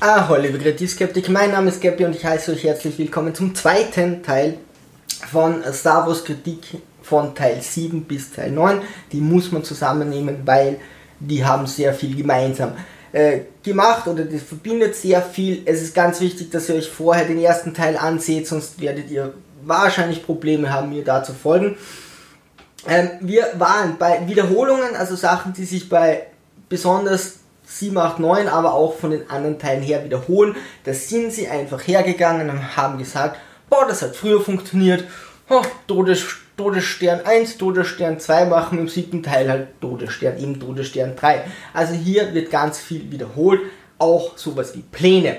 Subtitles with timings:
[0.00, 3.52] Ah, hallo, liebe Kreativskeptik, mein Name ist Gappy und ich heiße euch herzlich willkommen zum
[3.56, 4.56] zweiten Teil
[5.28, 6.60] von Star Wars Kritik
[7.02, 8.80] von Teil 7 bis Teil 9.
[9.10, 10.78] Die muss man zusammennehmen, weil
[11.18, 12.74] die haben sehr viel gemeinsam
[13.10, 15.62] äh, gemacht oder das verbindet sehr viel.
[15.64, 19.34] Es ist ganz wichtig, dass ihr euch vorher den ersten Teil anseht, sonst werdet ihr
[19.64, 21.76] wahrscheinlich Probleme haben, mir da zu folgen.
[22.86, 26.28] Ähm, wir waren bei Wiederholungen, also Sachen, die sich bei
[26.68, 27.37] besonders
[27.68, 30.56] 7, 8, 9, aber auch von den anderen Teilen her wiederholen.
[30.84, 35.04] Da sind sie einfach hergegangen und haben gesagt, boah, das hat früher funktioniert.
[35.50, 36.24] Oh, Todes,
[36.56, 41.44] Todesstern 1, Todesstern 2 machen im siebten Teil halt Todesstern, eben Todesstern 3.
[41.74, 43.60] Also hier wird ganz viel wiederholt,
[43.98, 45.36] auch sowas wie Pläne.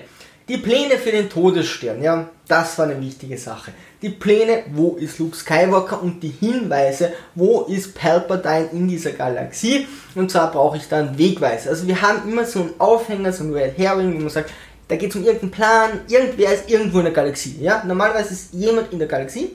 [0.49, 3.71] Die Pläne für den Todesstern, ja, das war eine wichtige Sache.
[4.01, 9.87] Die Pläne, wo ist Luke Skywalker und die Hinweise, wo ist Palpatine in dieser Galaxie.
[10.15, 11.69] Und zwar brauche ich dann Wegweise.
[11.69, 14.49] Also wir haben immer so einen Aufhänger, so ein Red Herring, wo man sagt,
[14.87, 17.57] da geht es um irgendeinen Plan, irgendwer ist irgendwo in der Galaxie.
[17.61, 17.83] Ja?
[17.85, 19.51] Normalerweise ist jemand in der Galaxie.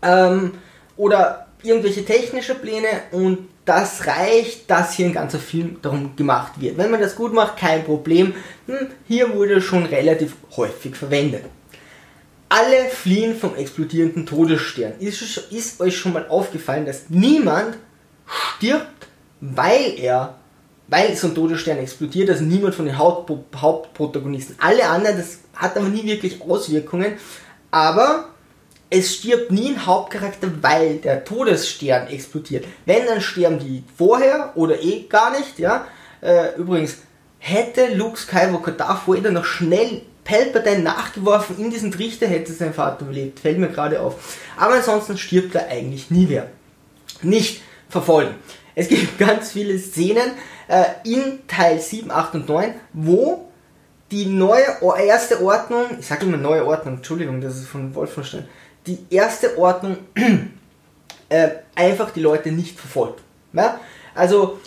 [0.00, 0.54] Ähm,
[0.96, 6.78] oder irgendwelche technische Pläne und das reicht, dass hier ein ganzer Film darum gemacht wird.
[6.78, 8.34] Wenn man das gut macht, kein Problem.
[8.66, 11.44] Hm, hier wurde schon relativ häufig verwendet.
[12.48, 14.94] Alle fliehen vom explodierenden Todesstern.
[15.00, 15.20] Ist,
[15.52, 17.76] ist euch schon mal aufgefallen, dass niemand
[18.26, 19.08] stirbt,
[19.40, 20.38] weil er,
[20.86, 24.56] weil so ein Todesstern explodiert, also niemand von den Haupt Hauptprotagonisten.
[24.60, 27.18] Alle anderen, das hat aber nie wirklich Auswirkungen,
[27.70, 28.30] aber
[28.90, 32.64] es stirbt nie ein Hauptcharakter, weil der Todesstern explodiert.
[32.86, 35.86] Wenn, dann sterben die vorher oder eh gar nicht, ja.
[36.20, 36.98] Äh, übrigens,
[37.38, 43.04] hätte Luke Skywalker davor vorher noch schnell Palpatine nachgeworfen in diesen Trichter, hätte sein Vater
[43.04, 43.40] überlebt.
[43.40, 44.36] Fällt mir gerade auf.
[44.58, 46.48] Aber ansonsten stirbt er eigentlich nie mehr.
[47.22, 48.34] Nicht verfolgen.
[48.74, 50.32] Es gibt ganz viele Szenen
[50.68, 53.48] äh, in Teil 7, 8 und 9, wo
[54.10, 54.64] die neue
[55.04, 58.48] erste Ordnung, ich sage immer neue Ordnung, Entschuldigung, das ist von Wolfenstein,
[58.88, 59.98] die erste Ordnung
[61.28, 63.20] äh, einfach die Leute nicht verfolgt.
[63.52, 63.80] Ja?
[64.14, 64.58] Also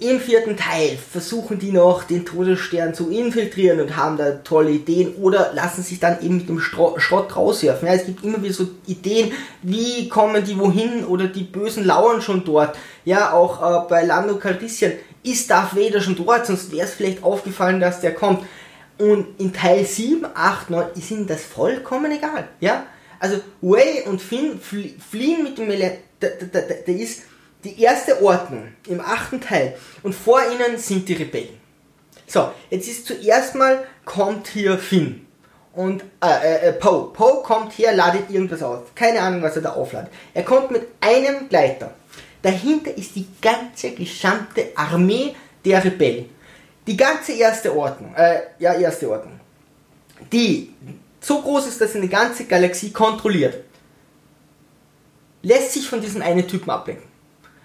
[0.00, 5.14] im vierten Teil versuchen die noch den Todesstern zu infiltrieren und haben da tolle Ideen
[5.14, 7.86] oder lassen sich dann eben mit dem Stro Schrott rauswerfen.
[7.86, 12.20] Ja, es gibt immer wieder so Ideen, wie kommen die wohin oder die Bösen lauern
[12.20, 12.76] schon dort.
[13.04, 14.92] Ja, auch äh, bei Lando Calrissian
[15.22, 18.40] ist Darth Vader schon dort, sonst wäre es vielleicht aufgefallen, dass der kommt.
[18.98, 22.48] Und in Teil 7, 8, 9 ist ihnen das vollkommen egal.
[22.60, 22.86] Ja,
[23.22, 25.68] also Way und Finn fliehen mit dem
[26.18, 27.22] da ist
[27.62, 31.60] die erste Ordnung im achten Teil und vor ihnen sind die Rebellen.
[32.26, 35.24] So, jetzt ist zuerst mal kommt hier Finn
[35.72, 37.12] und äh, äh, Poe.
[37.12, 38.80] Poe kommt her, ladet irgendwas aus.
[38.96, 40.10] Keine Ahnung, was er da aufladet.
[40.34, 41.92] Er kommt mit einem Gleiter.
[42.42, 46.28] Dahinter ist die ganze gesamte Armee der Rebellen.
[46.88, 49.38] Die ganze erste Ordnung, äh, ja, erste Ordnung.
[50.32, 50.74] Die
[51.22, 53.64] so groß ist, dass eine ganze Galaxie kontrolliert,
[55.42, 57.06] lässt sich von diesem einen Typen ablenken.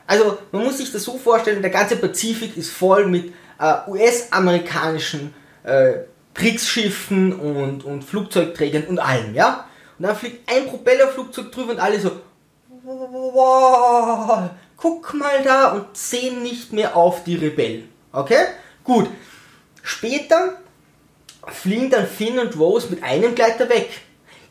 [0.06, 5.34] Also man muss sich das so vorstellen, der ganze Pazifik ist voll mit äh, US-amerikanischen
[5.64, 5.94] äh,
[6.34, 9.66] Kriegsschiffen und, und Flugzeugträgern und allem, ja?
[9.98, 12.12] Und dann fliegt ein Propellerflugzeug drüber und alle so,
[12.84, 17.90] wow, guck mal da und sehen nicht mehr auf die Rebellen.
[18.12, 18.46] Okay?
[18.84, 19.10] Gut.
[19.82, 20.60] Später
[21.52, 23.90] fliehen dann Finn und Rose mit einem Gleiter weg.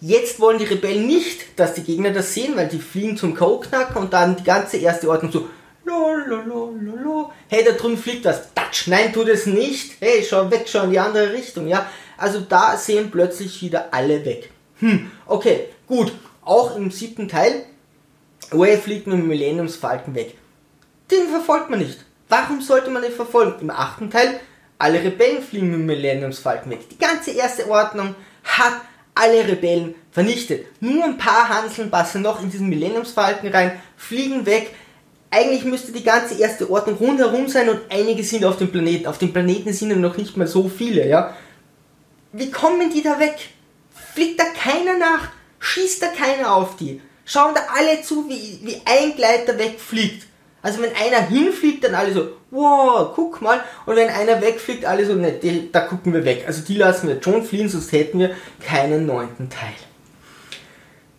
[0.01, 3.99] Jetzt wollen die Rebellen nicht, dass die Gegner das sehen, weil die fliegen zum K.O.-Knacker
[3.99, 5.49] und dann die ganze erste Ordnung so,
[5.85, 7.33] Lololololo.
[7.49, 8.53] Hey, da drüben fliegt das.
[8.55, 8.89] Tatsch.
[8.89, 9.95] Nein, tu das nicht.
[10.01, 11.89] Hey, schau weg, schau in die andere Richtung, ja.
[12.19, 14.51] Also da sehen plötzlich wieder alle weg.
[14.81, 16.13] Hm, okay, gut.
[16.43, 17.65] Auch im siebten Teil,
[18.51, 20.37] Way fliegt mit dem Millenniumsfalken weg.
[21.11, 22.05] Den verfolgt man nicht.
[22.29, 23.61] Warum sollte man den verfolgen?
[23.61, 24.41] Im achten Teil
[24.79, 26.89] alle Rebellen fliegen mit dem Millenniumsfalken weg.
[26.91, 28.15] Die ganze erste Ordnung
[28.45, 28.81] hat
[29.15, 30.67] alle Rebellen vernichtet.
[30.81, 34.71] Nur ein paar Hanseln passen noch in diesen Millenniumsfalken rein, fliegen weg.
[35.31, 39.07] Eigentlich müsste die ganze erste Ordnung rundherum sein und einige sind auf dem Planeten.
[39.07, 41.35] Auf dem Planeten sind ja noch nicht mal so viele, ja.
[42.33, 43.37] Wie kommen die da weg?
[44.15, 45.29] Fliegt da keiner nach?
[45.59, 47.01] Schießt da keiner auf die?
[47.25, 50.27] Schauen da alle zu, wie, wie ein Gleiter wegfliegt?
[50.67, 53.61] Also wenn einer hinfliegt, dann alle so, wow, guck mal.
[53.87, 56.43] Und wenn einer wegfliegt, alle so, ne, die, da gucken wir weg.
[56.45, 59.75] Also die lassen wir schon fliehen, sonst hätten wir keinen neunten Teil.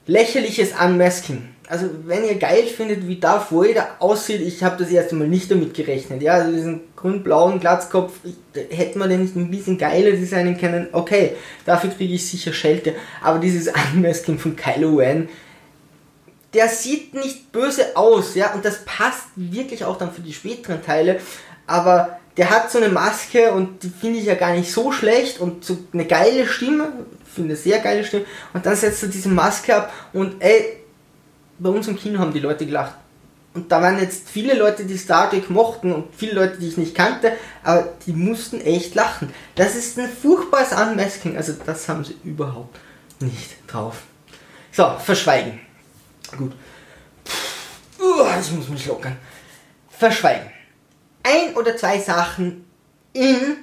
[0.05, 1.47] Lächerliches Unmasking.
[1.69, 5.49] Also wenn ihr geil findet, wie Darth Vader aussieht, ich habe das erste Mal nicht
[5.49, 6.21] damit gerechnet.
[6.21, 8.15] Ja, also diesen grün-blauen Glatzkopf,
[8.69, 10.87] hätte man den nicht ein bisschen geiler designen können.
[10.91, 12.95] Okay, dafür kriege ich sicher Schelte.
[13.23, 15.29] Aber dieses Unmasking von Kylo Ren,
[16.53, 20.83] der sieht nicht böse aus, ja, und das passt wirklich auch dann für die späteren
[20.83, 21.19] Teile,
[21.65, 25.39] aber der hat so eine Maske und die finde ich ja gar nicht so schlecht
[25.39, 26.91] und so eine geile Stimme,
[27.25, 28.25] finde eine sehr geile Stimme.
[28.53, 30.83] Und dann setzt er diese Maske ab und ey,
[31.59, 32.93] bei uns im Kino haben die Leute gelacht.
[33.55, 36.77] Und da waren jetzt viele Leute, die Star Trek mochten und viele Leute, die ich
[36.77, 37.33] nicht kannte,
[37.63, 39.33] aber die mussten echt lachen.
[39.55, 42.77] Das ist ein furchtbares Unmasking, also das haben sie überhaupt
[43.19, 44.03] nicht drauf.
[44.71, 45.59] So, verschweigen.
[46.35, 46.53] Gut.
[47.97, 49.17] Puh, ich muss mich lockern.
[49.89, 50.51] Verschweigen.
[51.23, 52.65] Ein oder zwei Sachen
[53.13, 53.57] in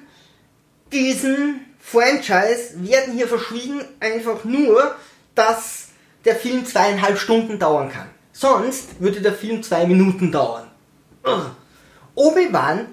[0.93, 4.97] diesem Franchise werden hier verschwiegen, einfach nur,
[5.35, 5.89] dass
[6.25, 8.09] der Film zweieinhalb Stunden dauern kann.
[8.33, 10.71] Sonst würde der Film zwei Minuten dauern.
[12.15, 12.89] Obi-Wan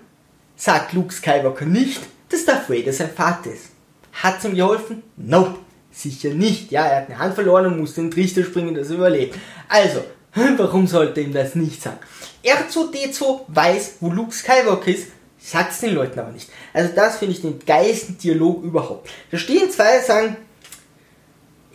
[0.55, 3.71] sagt Luke Skywalker nicht, dass Darth Vader sein Vater ist.
[4.13, 5.03] Hat's ihm geholfen?
[5.17, 5.59] Nope.
[5.91, 6.71] Sicher nicht.
[6.71, 9.37] Ja, er hat eine Hand verloren und musste in den Trichter springen, dass er überlebt.
[9.67, 10.03] Also,
[10.57, 11.99] warum sollte ihm das nicht sagen?
[12.43, 15.07] R2D2 weiß, wo Luke Skywalker ist,
[15.37, 16.49] sagt's den Leuten aber nicht.
[16.73, 19.09] Also das finde ich den geilsten Dialog überhaupt.
[19.29, 20.37] Da stehen zwei, sagen,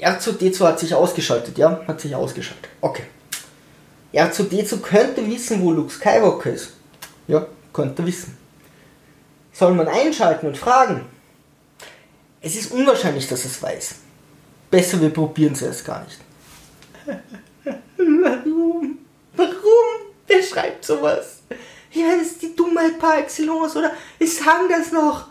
[0.00, 2.69] R2D2 hat sich ausgeschaltet, ja, hat sich ausgeschaltet.
[2.80, 3.04] Okay.
[4.12, 6.72] R2D2 könnte wissen, wo Luke Skywalker ist.
[7.28, 8.36] Ja, könnte wissen.
[9.52, 11.06] Soll man einschalten und fragen?
[12.40, 13.96] Es ist unwahrscheinlich, dass es weiß.
[14.70, 16.20] Besser, wir probieren es erst gar nicht.
[17.96, 18.98] Warum?
[19.36, 19.96] Warum?
[20.26, 21.40] Wer schreibt sowas?
[21.92, 23.92] Ja, das ist die Dummheit par excellence, oder?
[24.18, 25.28] Ich sagen das noch.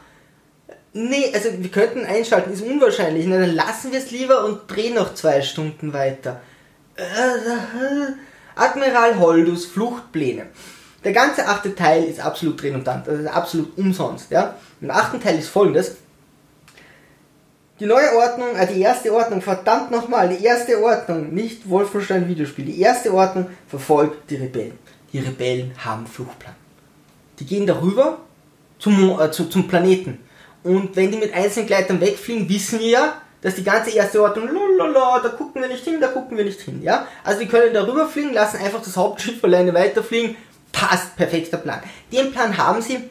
[0.93, 3.25] Nee, also wir könnten einschalten, ist unwahrscheinlich.
[3.27, 6.41] Na, dann lassen wir es lieber und drehen noch zwei Stunden weiter.
[8.55, 10.47] Admiral Holdus Fluchtpläne.
[11.03, 14.31] Der ganze achte Teil ist absolut redundant, also absolut umsonst.
[14.31, 14.55] Ja?
[14.81, 15.97] Im achten Teil ist folgendes.
[17.79, 22.65] Die neue Ordnung, äh, die erste Ordnung, verdammt nochmal, die erste Ordnung, nicht Wolfenstein Videospiel,
[22.65, 24.79] die erste Ordnung verfolgt die Rebellen.
[25.11, 26.55] Die Rebellen haben Fluchtplan.
[27.39, 28.19] Die gehen darüber
[28.79, 30.19] zum, äh, zu, zum Planeten.
[30.63, 34.49] Und wenn die mit einzelnen Gleitern wegfliegen, wissen wir ja, dass die ganze erste Ordnung,
[34.77, 37.05] lalala, da gucken wir nicht hin, da gucken wir nicht hin, ja.
[37.25, 40.37] Also die können darüber fliegen, lassen einfach das Hauptschiff alleine weiterfliegen,
[40.71, 41.83] passt, perfekter Plan.
[42.11, 43.09] Den Plan haben sie,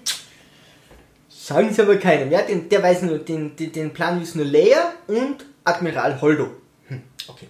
[1.45, 2.41] Sagen Sie aber keinem, ja?
[2.41, 6.49] Den, der weiß nur, den, den, den Plan wissen nur Leia und Admiral Holdo.
[6.89, 7.49] Hm, okay.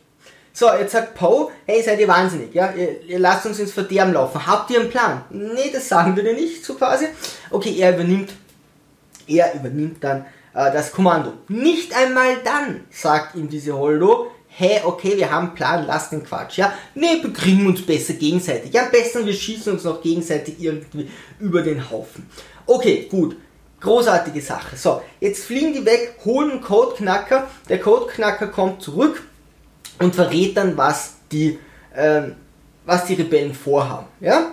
[0.53, 2.73] So, jetzt sagt Poe, hey, seid ihr wahnsinnig, ja?
[2.73, 4.45] Ihr, ihr, lasst uns ins Verderben laufen.
[4.45, 5.25] Habt ihr einen Plan?
[5.31, 7.07] Nee, das sagen wir dir nicht, so quasi.
[7.51, 8.33] Okay, er übernimmt,
[9.29, 10.23] er übernimmt dann
[10.55, 11.35] äh, das Kommando.
[11.47, 16.25] Nicht einmal dann, sagt ihm diese Holdo, hey, okay, wir haben einen Plan, lasst den
[16.25, 16.75] Quatsch, ja?
[16.97, 18.73] Nee, bekriegen uns besser gegenseitig.
[18.73, 21.09] Ja, am besten wir schießen uns noch gegenseitig irgendwie
[21.39, 22.29] über den Haufen.
[22.67, 23.37] Okay, gut.
[23.85, 24.77] Großartige Sache.
[24.77, 27.49] So, jetzt fliegen die weg, holen einen Codeknacker.
[27.69, 29.23] Der Codeknacker kommt zurück
[29.99, 31.59] und verrät dann, was die,
[31.95, 32.35] ähm,
[32.87, 34.07] was die Rebellen vorhaben.
[34.21, 34.53] Ja?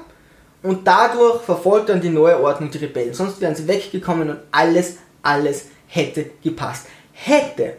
[0.62, 3.13] Und dadurch verfolgt dann die neue Ordnung die Rebellen.
[3.13, 6.88] Sonst wären sie weggekommen und alles, alles hätte gepasst.
[7.13, 7.77] Hätte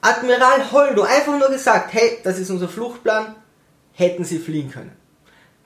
[0.00, 3.36] Admiral Holdo einfach nur gesagt, hey, das ist unser Fluchtplan,
[3.92, 4.96] hätten sie fliehen können.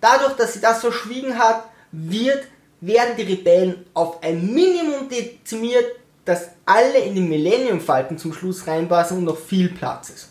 [0.03, 2.45] Dadurch, dass sie das verschwiegen hat, wird
[2.81, 5.87] werden die Rebellen auf ein Minimum dezimiert,
[6.25, 10.29] dass alle in die Millennium-Falten zum Schluss reinpassen und noch viel Platz ist.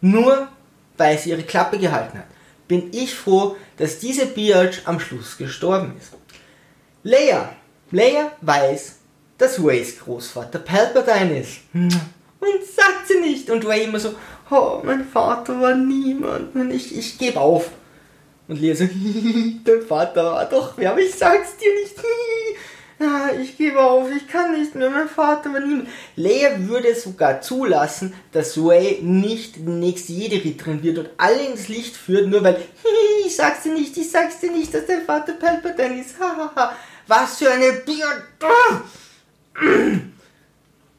[0.00, 0.48] Nur
[0.96, 2.26] weil sie ihre Klappe gehalten hat,
[2.68, 6.12] bin ich froh, dass diese Biatch am Schluss gestorben ist.
[7.02, 7.54] Leia,
[7.90, 8.96] Leia weiß,
[9.38, 11.60] dass Ways Großvater Palpatine ist.
[12.40, 13.50] Und sagt sie nicht.
[13.50, 14.14] Und Ray immer so,
[14.50, 17.70] oh, mein Vater war niemand und ich, ich gebe auf.
[18.48, 18.84] Und Lea so,
[19.64, 21.96] dein Vater war doch wer, aber ich sag's dir nicht.
[22.98, 25.88] Ja, ich gebe auf, ich kann nicht mehr, mein Vater war niemand.
[26.14, 31.68] Lea würde sogar zulassen, dass Ray nicht die nächste Jedi drin wird und alle ins
[31.68, 32.62] Licht führt, nur weil,
[33.26, 36.18] ich sag's dir nicht, ich sag's dir nicht, dass dein Vater Palpatine ist.
[36.18, 36.76] Hahaha.
[37.08, 38.06] Was für eine Bier.
[38.42, 38.82] Ah.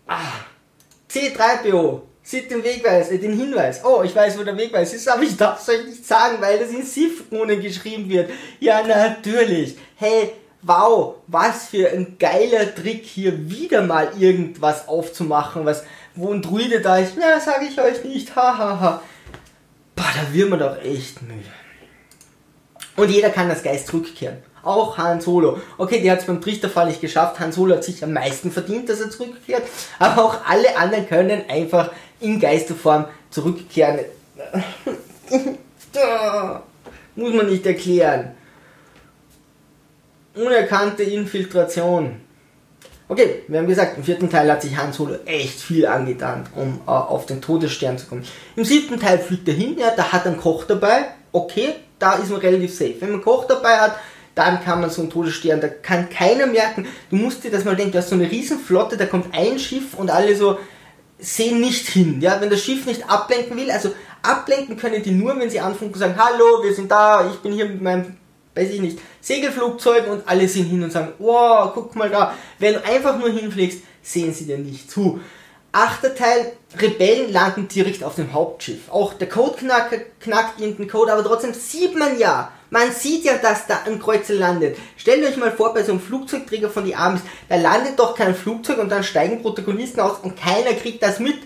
[1.10, 3.84] C3PO sieht den Wegweis, äh, den Hinweis.
[3.86, 6.60] Oh, ich weiß, wo der Wegweis ist, aber ich darf es euch nicht sagen, weil
[6.60, 8.30] das in Sith-Runen geschrieben wird.
[8.60, 9.78] Ja, natürlich.
[9.96, 16.42] Hey, wow, was für ein geiler Trick hier wieder mal irgendwas aufzumachen, was, wo ein
[16.42, 17.14] Druide da ist.
[17.18, 18.36] Na, sage ich euch nicht.
[18.36, 18.58] Hahaha.
[18.58, 19.02] Ha, ha.
[19.96, 21.50] Boah, da wird man doch echt müde.
[22.98, 24.40] Und jeder kann das Geist zurückkehren.
[24.68, 25.62] Auch Han Solo.
[25.78, 27.40] Okay, der hat es beim Trichterfall nicht geschafft.
[27.40, 29.64] Han Solo hat sich am meisten verdient, dass er zurückkehrt.
[29.98, 34.00] Aber auch alle anderen können einfach in Geisterform zurückkehren.
[37.16, 38.32] Muss man nicht erklären.
[40.36, 42.22] Unerkannte Infiltration.
[43.10, 46.82] Okay, wir haben gesagt, im vierten Teil hat sich Han Solo echt viel angetan, um
[46.86, 48.26] äh, auf den Todesstern zu kommen.
[48.58, 51.06] Im siebten Teil fliegt er hin, ja, da hat er einen Koch dabei.
[51.32, 52.96] Okay, da ist man relativ safe.
[53.00, 53.96] Wenn man einen Koch dabei hat,
[54.36, 56.86] dann kann man so einen Todesstern, da kann keiner merken.
[57.10, 59.94] Du musst dir das mal denken, du hast so eine Riesenflotte, da kommt ein Schiff
[59.96, 60.60] und alle so
[61.20, 62.22] sehen nicht hin.
[62.22, 65.94] Ja, wenn das Schiff nicht ablenken will, also ablenken können die nur, wenn sie anfangen
[65.94, 68.18] zu sagen, hallo, wir sind da, ich bin hier mit meinem,
[68.56, 72.34] weiß ich nicht, Segelflugzeug und alle sehen hin und sagen, wow, guck mal da.
[72.60, 75.20] Wenn du einfach nur hinfliegst, sehen sie dir nicht zu.
[75.72, 78.90] Achter Teil, Rebellen landen direkt auf dem Hauptschiff.
[78.90, 83.68] Auch der Codeknacker knackt irgendeinen Code, aber trotzdem sieht man ja, man sieht ja, dass
[83.68, 84.78] da ein Kreuzer landet.
[84.98, 88.36] Stellt euch mal vor, bei so einem Flugzeugträger von die Amis, da landet doch kein
[88.36, 91.38] Flugzeug und dann steigen Protagonisten aus und keiner kriegt das mit.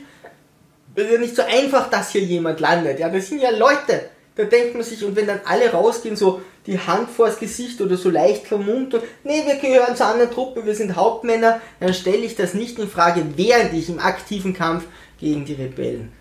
[0.95, 2.99] Es ist ja nicht so einfach, dass hier jemand landet.
[2.99, 4.09] Ja, das sind ja Leute.
[4.35, 7.97] Da denkt man sich, und wenn dann alle rausgehen, so die Hand vors Gesicht oder
[7.97, 12.19] so leicht vermummt und, nee, wir gehören zur anderen Truppe, wir sind Hauptmänner, dann stelle
[12.19, 14.85] ich das nicht in Frage, während ich im aktiven Kampf
[15.19, 16.11] gegen die Rebellen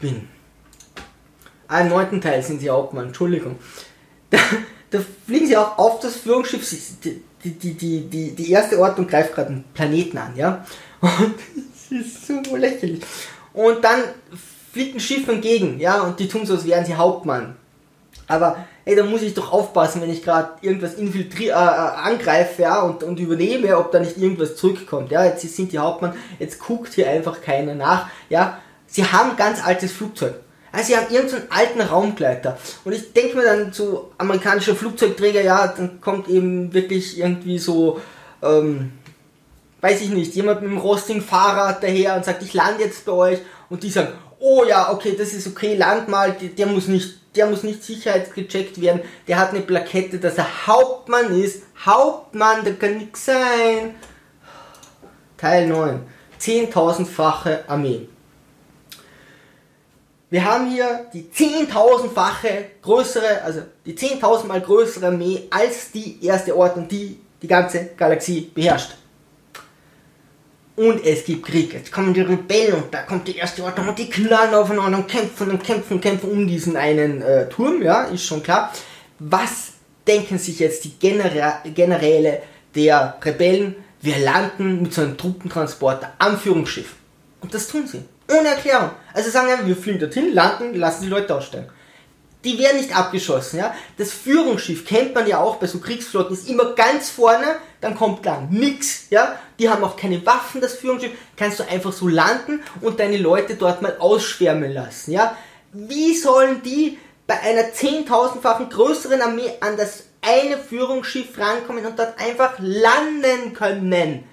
[0.00, 0.28] bin.
[1.66, 3.56] Ah, im neunten Teil sind sie Hauptmann, Entschuldigung.
[4.30, 4.38] Da,
[4.90, 6.68] da fliegen sie auch auf das Führungsschiff,
[7.02, 10.64] die, die, die, die, die erste Ordnung greift gerade einen Planeten an, ja.
[11.00, 11.12] Und
[11.90, 13.02] das ist so lächerlich.
[13.52, 14.02] Und dann
[14.72, 17.56] fliegt ein Schiff entgegen, ja, und die tun so, als wären sie Hauptmann.
[18.26, 22.62] Aber, ey, da muss ich doch aufpassen, wenn ich gerade irgendwas infiltri äh, äh, angreife,
[22.62, 25.24] ja, und, und übernehme, ob da nicht irgendwas zurückkommt, ja.
[25.24, 28.58] Jetzt sind die Hauptmann, jetzt guckt hier einfach keiner nach, ja.
[28.86, 30.34] Sie haben ganz altes Flugzeug.
[30.72, 32.58] Also sie haben irgendeinen alten Raumgleiter.
[32.84, 38.00] Und ich denke mir dann so, amerikanischer Flugzeugträger, ja, dann kommt eben wirklich irgendwie so,
[38.42, 38.92] ähm,
[39.82, 43.12] weiß ich nicht, jemand mit einem rostigen Fahrrad daher und sagt, ich lande jetzt bei
[43.12, 43.38] euch.
[43.68, 47.46] Und die sagen, oh ja, okay, das ist okay, land mal, der muss nicht, der
[47.46, 51.62] muss nicht sicherheitsgecheckt werden, der hat eine Plakette, dass er Hauptmann ist.
[51.84, 53.94] Hauptmann, da kann nix sein.
[55.36, 56.00] Teil 9.
[56.38, 58.08] Zehntausendfache Armee.
[60.30, 66.88] Wir haben hier die zehntausendfache größere, also die zehntausendmal größere Armee als die erste Ordnung,
[66.88, 68.92] die die ganze Galaxie beherrscht
[70.76, 71.72] und es gibt Krieg.
[71.74, 75.08] Jetzt kommen die Rebellen und da kommt die erste Ordnung und die knallen aufeinander und
[75.08, 78.72] kämpfen und kämpfen und kämpfen um diesen einen äh, Turm, ja, ist schon klar.
[79.18, 79.72] Was
[80.06, 82.42] denken sich jetzt die Genera Generäle
[82.74, 83.76] der Rebellen?
[84.00, 86.94] Wir landen mit so einem Truppentransporter am Führungsschiff.
[87.40, 88.02] Und das tun sie.
[88.30, 88.90] Ohne Erklärung.
[89.12, 91.68] Also sagen wir, wir fliegen dorthin, landen, lassen die Leute aussteigen
[92.44, 93.74] die werden nicht abgeschossen, ja.
[93.98, 98.26] Das Führungsschiff kennt man ja auch bei so Kriegsflotten, ist immer ganz vorne, dann kommt
[98.26, 99.38] dann nix, ja.
[99.58, 101.12] Die haben auch keine Waffen, das Führungsschiff.
[101.36, 105.36] Kannst du einfach so landen und deine Leute dort mal ausschwärmen lassen, ja.
[105.72, 112.20] Wie sollen die bei einer 10.000-fachen größeren Armee an das eine Führungsschiff rankommen und dort
[112.20, 114.24] einfach landen können?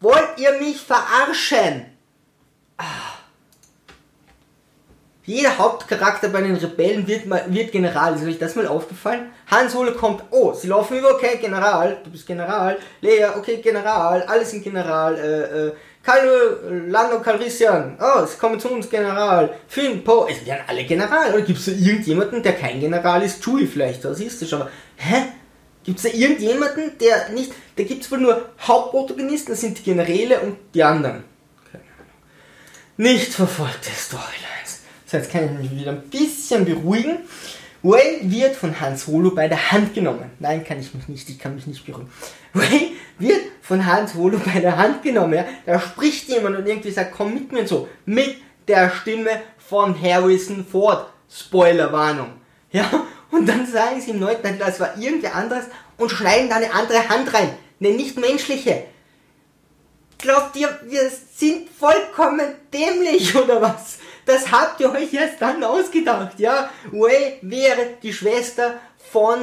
[0.00, 1.86] Wollt ihr mich verarschen?
[2.76, 3.15] Ah.
[5.26, 8.14] Jeder Hauptcharakter bei den Rebellen wird, mal, wird General.
[8.14, 9.32] Ist euch das mal aufgefallen?
[9.50, 12.78] Han Solo kommt, oh, sie laufen über, okay, General, du bist General.
[13.00, 15.16] Leia, okay, General, alle sind General.
[15.16, 15.72] Äh, äh,
[16.04, 19.52] Kylo, Lando Calrissian, oh, sie kommen zu uns, General.
[19.66, 21.34] Finn, Poe, es werden alle General.
[21.34, 23.42] Oder gibt es da irgendjemanden, der kein General ist?
[23.42, 24.62] Chewie vielleicht, da siehst du schon.
[24.94, 25.24] Hä?
[25.82, 29.82] Gibt es da irgendjemanden, der nicht, da gibt es wohl nur Hauptprotagonisten, das sind die
[29.82, 31.24] Generäle und die anderen.
[32.96, 34.55] Nicht verfolgte Storyline.
[35.06, 37.18] So, jetzt kann ich mich wieder ein bisschen beruhigen.
[37.84, 40.32] Ray wird von Han Solo bei der Hand genommen.
[40.40, 42.10] Nein, kann ich mich nicht, ich kann mich nicht beruhigen.
[42.52, 45.34] Ray wird von Han Solo bei der Hand genommen.
[45.34, 45.44] Ja?
[45.64, 47.88] Da spricht jemand und irgendwie sagt, komm mit mir und so.
[48.04, 48.36] Mit
[48.66, 51.06] der Stimme von Harrison Ford.
[51.30, 52.32] Spoilerwarnung.
[52.72, 53.06] Ja?
[53.30, 55.66] Und dann sagen sie neunten Teil, das war irgendwer anderes
[55.98, 57.50] und schneiden da eine andere Hand rein.
[57.78, 58.84] Eine nicht menschliche.
[60.18, 63.98] Glaubt ihr, wir sind vollkommen dämlich oder was?
[64.26, 66.68] Das habt ihr euch erst dann ausgedacht, ja?
[66.90, 69.38] Way wäre die Schwester von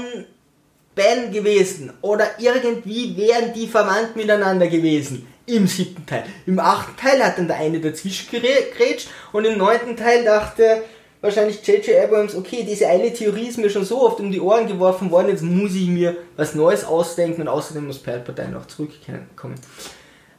[0.94, 1.92] Ben gewesen.
[2.02, 5.28] Oder irgendwie wären die verwandt miteinander gewesen.
[5.46, 6.25] Im siebten Teil.
[6.46, 10.84] Im achten Teil hat dann der eine dazwischen gerätscht und im neunten Teil dachte
[11.20, 12.04] wahrscheinlich J.J.
[12.04, 15.30] Abrams, okay, diese eine Theorie ist mir schon so oft um die Ohren geworfen worden,
[15.30, 19.56] jetzt muss ich mir was Neues ausdenken und außerdem muss Palpatine noch zurückkommen.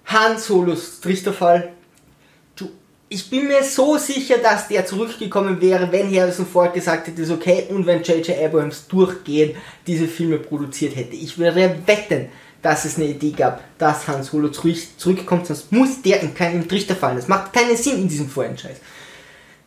[0.07, 1.73] Han Solos Trichterfall
[3.15, 7.31] ich bin mir so sicher, dass der zurückgekommen wäre, wenn Harrison Ford gesagt hätte, ist
[7.31, 8.37] okay, und wenn J.J.
[8.37, 9.55] Abrams durchgehend
[9.87, 11.15] diese Filme produziert hätte.
[11.15, 12.29] Ich würde wetten,
[12.61, 16.69] dass es eine Idee gab, dass Han Solo zurück, zurückkommt, sonst muss der in keinen
[16.69, 17.17] Trichter fallen.
[17.17, 18.77] Das macht keinen Sinn in diesem Vorentscheid.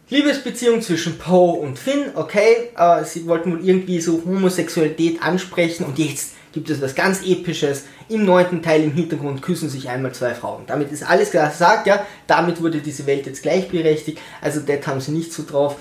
[0.10, 5.98] Liebesbeziehung zwischen Poe und Finn, okay, äh, sie wollten wohl irgendwie so Homosexualität ansprechen und
[5.98, 7.84] jetzt gibt es was ganz Episches.
[8.10, 10.64] Im neunten Teil im Hintergrund küssen sich einmal zwei Frauen.
[10.66, 12.04] Damit ist alles klar gesagt, ja.
[12.26, 14.18] Damit wurde diese Welt jetzt gleichberechtigt.
[14.42, 15.76] Also das haben sie nicht so drauf.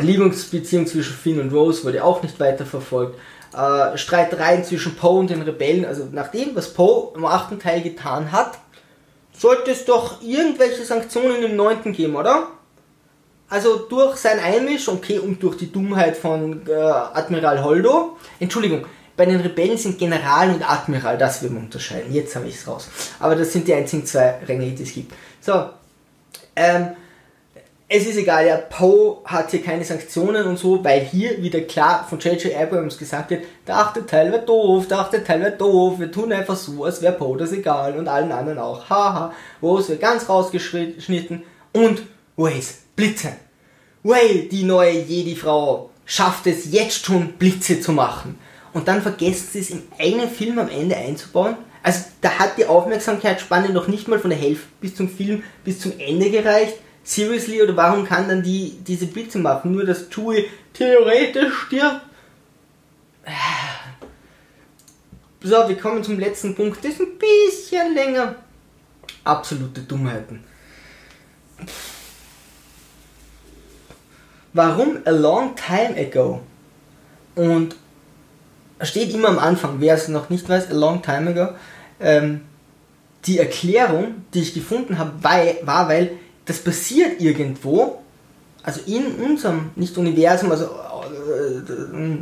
[0.00, 3.16] Liebungsbeziehung zwischen Finn und Rose wurde auch nicht weiterverfolgt.
[3.56, 7.80] Äh, Streitereien zwischen Poe und den Rebellen, also nach dem, was Poe im achten Teil
[7.80, 8.58] getan hat,
[9.32, 12.48] sollte es doch irgendwelche Sanktionen im neunten geben, oder?
[13.48, 18.16] Also durch sein Einmisch, okay, und durch die Dummheit von äh, Admiral Holdo.
[18.40, 18.84] Entschuldigung,
[19.18, 22.14] bei den Rebellen sind General und Admiral, das wir unterscheiden.
[22.14, 22.88] Jetzt habe ich es raus.
[23.18, 25.12] Aber das sind die einzigen zwei Ränge, die es gibt.
[25.40, 25.70] So,
[26.54, 26.90] ähm,
[27.88, 32.06] es ist egal, ja, Poe hat hier keine Sanktionen und so, weil hier wieder klar
[32.08, 32.54] von J.J.
[32.54, 36.32] Abrams gesagt wird, der achte Teil wäre doof, der achte Teil wäre doof, wir tun
[36.32, 38.88] einfach so, als wäre Poe das egal und allen anderen auch.
[38.88, 42.02] Haha, Rose wird ganz rausgeschnitten und
[42.36, 43.32] Waze, Blitze.
[44.04, 48.38] Way, die neue Jedi-Frau schafft es jetzt schon Blitze zu machen.
[48.72, 51.56] Und dann vergessen sie es in einen Film am Ende einzubauen.
[51.82, 55.80] Also da hat die Aufmerksamkeitsspanne noch nicht mal von der Hälfte bis zum Film, bis
[55.80, 56.74] zum Ende gereicht
[57.08, 59.72] seriously oder warum kann dann die diese Blitze machen?
[59.72, 62.02] Nur dass Chewie theoretisch stirbt.
[65.42, 66.84] So, wir kommen zum letzten Punkt.
[66.84, 68.36] Das ist ein bisschen länger.
[69.24, 70.44] Absolute Dummheiten.
[74.52, 76.40] Warum a long time ago?
[77.34, 77.76] Und
[78.82, 81.54] steht immer am Anfang, wer es noch nicht weiß, a long time ago.
[82.00, 82.42] Ähm,
[83.26, 86.12] die Erklärung, die ich gefunden habe, war, weil
[86.44, 88.00] das passiert irgendwo,
[88.62, 92.18] also in unserem, nicht Universum, also äh,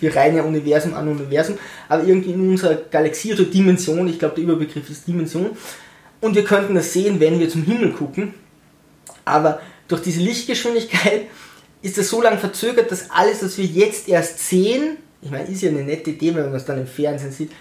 [0.00, 4.36] wir reihen ja Universum an Universum, aber irgendwie in unserer Galaxie oder Dimension, ich glaube
[4.36, 5.50] der Überbegriff ist Dimension,
[6.20, 8.34] und wir könnten das sehen, wenn wir zum Himmel gucken,
[9.24, 11.26] aber durch diese Lichtgeschwindigkeit
[11.82, 15.62] ist das so lange verzögert, dass alles, was wir jetzt erst sehen, ich meine, ist
[15.62, 17.52] ja eine nette Idee, wenn man es dann im Fernsehen sieht,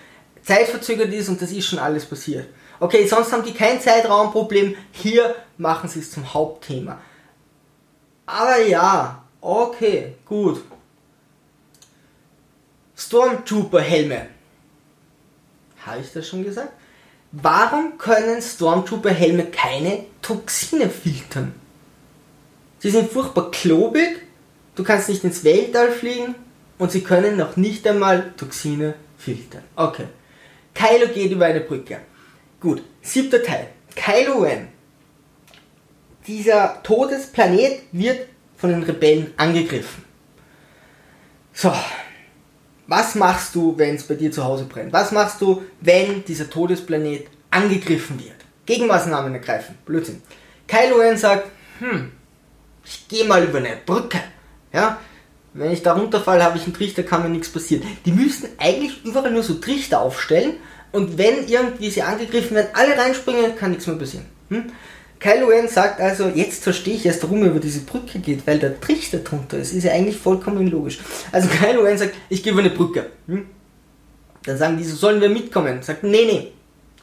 [0.42, 2.48] zeitverzögert ist und das ist schon alles passiert.
[2.80, 4.76] Okay, sonst haben die kein Zeitraumproblem.
[4.92, 7.00] Hier machen sie es zum Hauptthema.
[8.26, 10.62] Aber ja, okay, gut.
[12.96, 14.28] Stormtrooper-Helme.
[15.86, 16.72] Habe ich das schon gesagt?
[17.32, 21.54] Warum können Stormtrooper-Helme keine Toxine filtern?
[22.80, 24.22] Sie sind furchtbar klobig,
[24.76, 26.36] du kannst nicht ins Weltall fliegen
[26.80, 29.64] und sie können noch nicht einmal Toxine filtern.
[29.76, 30.08] Okay.
[30.74, 32.00] Kylo geht über eine Brücke.
[32.60, 33.68] Gut, siebter Teil.
[33.96, 34.70] Kylo Ren.
[36.26, 40.04] Dieser Todesplanet wird von den Rebellen angegriffen.
[41.54, 41.74] So,
[42.88, 44.94] was machst du, wenn es bei dir zu Hause brennt?
[44.94, 48.36] Was machst du, wenn dieser Todesplanet angegriffen wird?
[48.66, 49.78] Gegenmaßnahmen ergreifen.
[49.86, 50.22] Blödsinn.
[50.68, 52.12] Kylo Ren sagt, hm,
[52.86, 54.22] ich gehe mal über eine Brücke.
[54.72, 55.00] Ja,
[55.54, 57.84] wenn ich da runterfalle, habe ich einen Trichter, kann mir nichts passieren.
[58.06, 60.54] Die müssten eigentlich überall nur so Trichter aufstellen
[60.92, 64.26] und wenn irgendwie sie angegriffen werden, alle reinspringen, kann nichts mehr passieren.
[64.50, 64.66] Hm?
[65.20, 68.58] Kylo Ren sagt also, jetzt verstehe ich erst, warum er über diese Brücke geht, weil
[68.58, 69.74] der Trichter drunter ist.
[69.74, 71.00] Ist ja eigentlich vollkommen logisch.
[71.32, 73.08] Also Kylo Ren sagt, ich gehe über eine Brücke.
[73.28, 73.46] Hm?
[74.46, 75.82] Dann sagen die so, sollen wir mitkommen?
[75.82, 76.54] Sagt, nee, nee.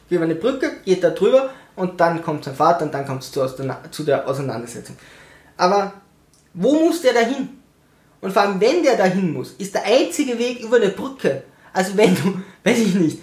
[0.09, 3.21] Geh über eine Brücke, geht da drüber und dann kommt sein Vater und dann kommt
[3.21, 3.45] es zu,
[3.91, 4.95] zu der Auseinandersetzung.
[5.57, 5.93] Aber
[6.53, 7.49] wo muss der dahin?
[8.21, 11.43] Und vor allem, wenn der dahin muss, ist der einzige Weg über eine Brücke.
[11.73, 13.19] Also wenn du, weiß ich nicht,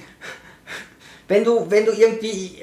[1.26, 2.58] wenn du, wenn du irgendwie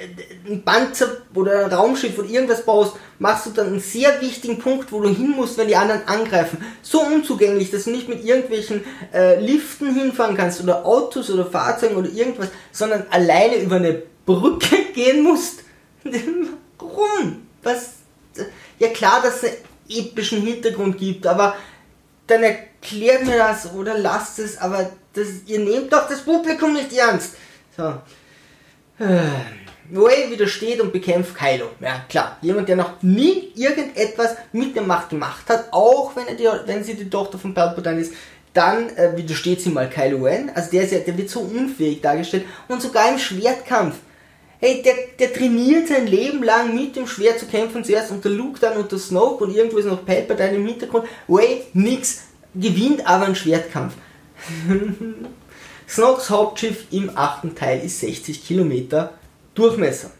[0.47, 4.91] ein Panzer oder ein Raumschiff oder irgendwas baust, machst du dann einen sehr wichtigen Punkt,
[4.91, 6.63] wo du hin musst, wenn die anderen angreifen.
[6.83, 11.95] So unzugänglich, dass du nicht mit irgendwelchen äh, Liften hinfahren kannst oder Autos oder Fahrzeugen
[11.95, 15.63] oder irgendwas, sondern alleine über eine Brücke gehen musst.
[16.77, 17.47] Warum?
[17.63, 17.93] Was?
[18.77, 19.57] Ja klar, dass es einen
[19.89, 21.55] epischen Hintergrund gibt, aber
[22.31, 26.93] dann erklärt mir das oder lasst es, aber das, ihr nehmt doch das Publikum nicht
[26.93, 27.35] ernst.
[27.75, 27.93] So.
[29.93, 31.69] Ray widersteht und bekämpft Kylo.
[31.79, 32.37] Ja, klar.
[32.41, 36.83] Jemand, der noch nie irgendetwas mit der Macht gemacht hat, auch wenn, er die, wenn
[36.83, 38.13] sie die Tochter von Palpatine ist,
[38.53, 40.51] dann äh, widersteht sie mal Kylo Ren.
[40.53, 42.45] Also der, ist ja, der wird so unfähig dargestellt.
[42.67, 43.95] Und sogar im Schwertkampf.
[44.63, 47.83] Hey, der, der trainiert sein Leben lang mit dem Schwert zu kämpfen.
[47.83, 51.05] Zuerst unter Luke, dann unter Snoke und irgendwo ist noch Palpatine im Hintergrund.
[51.27, 52.21] Ray, nix.
[52.53, 53.93] Gewinnt aber einen Schwertkampf.
[55.89, 59.13] Snokes Hauptschiff im achten Teil ist 60 Kilometer
[59.55, 60.11] Durchmesser.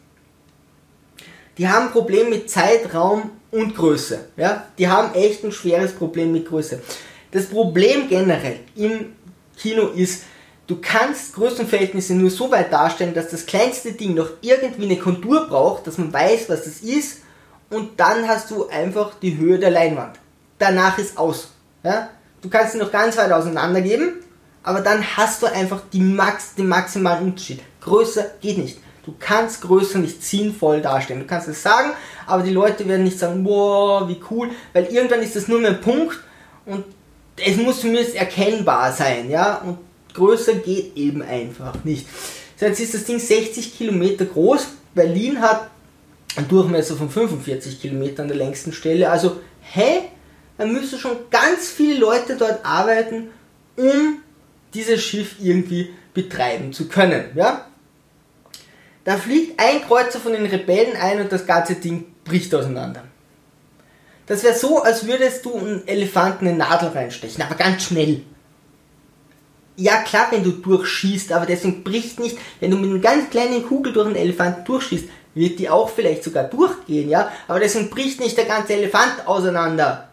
[1.60, 4.26] Die haben ein Problem mit Zeitraum und Größe.
[4.38, 4.68] Ja?
[4.80, 6.82] Die haben echt ein schweres Problem mit Größe.
[7.30, 9.14] Das Problem generell im
[9.56, 10.24] Kino ist,
[10.72, 15.48] du kannst Größenverhältnisse nur so weit darstellen, dass das kleinste Ding noch irgendwie eine Kontur
[15.48, 17.24] braucht, dass man weiß, was das ist,
[17.70, 20.18] und dann hast du einfach die Höhe der Leinwand.
[20.60, 21.50] Danach ist aus.
[21.84, 22.10] Ja?
[22.42, 24.14] Du kannst sie noch ganz weit auseinander geben,
[24.64, 27.62] aber dann hast du einfach die Max, den maximalen Unterschied.
[27.82, 28.78] Größer geht nicht.
[29.06, 31.22] Du kannst Größe nicht sinnvoll darstellen.
[31.22, 31.92] Du kannst es sagen,
[32.28, 35.72] aber die Leute werden nicht sagen, wow, wie cool, weil irgendwann ist das nur mehr
[35.72, 36.18] ein Punkt
[36.66, 36.86] und
[37.36, 39.80] es muss zumindest erkennbar sein, ja, und
[40.14, 42.08] größer geht eben einfach nicht.
[42.58, 45.70] So, jetzt ist das Ding 60 Kilometer groß, Berlin hat
[46.36, 50.02] einen Durchmesser von 45 Kilometern an der längsten Stelle, also, hä,
[50.58, 53.30] da müssen schon ganz viele Leute dort arbeiten,
[53.76, 54.20] um
[54.74, 57.66] dieses Schiff irgendwie betreiben zu können, ja.
[59.04, 63.04] Da fliegt ein Kreuzer von den Rebellen ein und das ganze Ding bricht auseinander.
[64.28, 68.22] Das wäre so, als würdest du einen Elefanten eine Nadel reinstechen, aber ganz schnell.
[69.78, 73.66] Ja klar, wenn du durchschießt, aber deswegen bricht nicht, wenn du mit einer ganz kleinen
[73.66, 78.20] Kugel durch einen Elefanten durchschießt, wird die auch vielleicht sogar durchgehen, ja, aber deswegen bricht
[78.20, 80.10] nicht der ganze Elefant auseinander.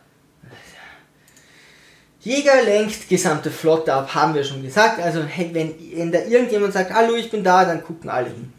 [2.20, 5.00] Jäger lenkt gesamte Flotte ab, haben wir schon gesagt.
[5.00, 8.52] Also wenn, wenn da irgendjemand sagt, hallo, ich bin da, dann gucken alle hin.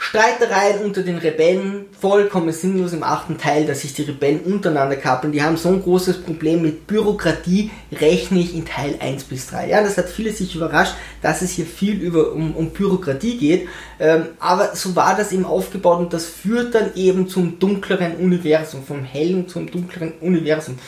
[0.00, 5.32] Streitereien unter den Rebellen, vollkommen sinnlos im achten Teil, dass sich die Rebellen untereinander kappeln.
[5.32, 9.68] Die haben so ein großes Problem mit Bürokratie, rechne ich in Teil 1 bis 3.
[9.68, 13.68] Ja, das hat viele sich überrascht, dass es hier viel über, um, um Bürokratie geht.
[13.98, 18.84] Ähm, aber so war das eben aufgebaut und das führt dann eben zum dunkleren Universum,
[18.84, 20.78] vom hellen zum dunkleren Universum.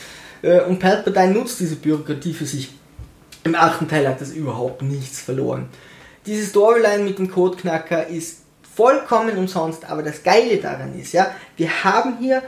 [0.42, 2.70] Äh, und Palpatine nutzt diese Bürokratie für sich.
[3.42, 5.66] Im achten Teil hat das überhaupt nichts verloren.
[6.27, 8.42] Diese Storyline mit dem Codeknacker ist
[8.81, 12.43] vollkommen umsonst, aber das Geile daran ist, ja, wir haben hier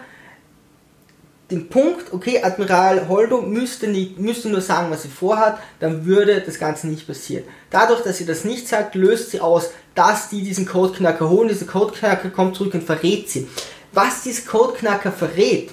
[1.50, 6.40] den Punkt, okay, Admiral Holdo müsste, nicht, müsste nur sagen, was sie vorhat, dann würde
[6.40, 7.44] das Ganze nicht passieren.
[7.68, 11.48] Dadurch, dass sie das nicht sagt, löst sie aus, dass die diesen Codeknacker holen.
[11.48, 13.46] Dieser Codeknacker kommt zurück und verrät sie.
[13.92, 15.72] Was dieser Codeknacker verrät,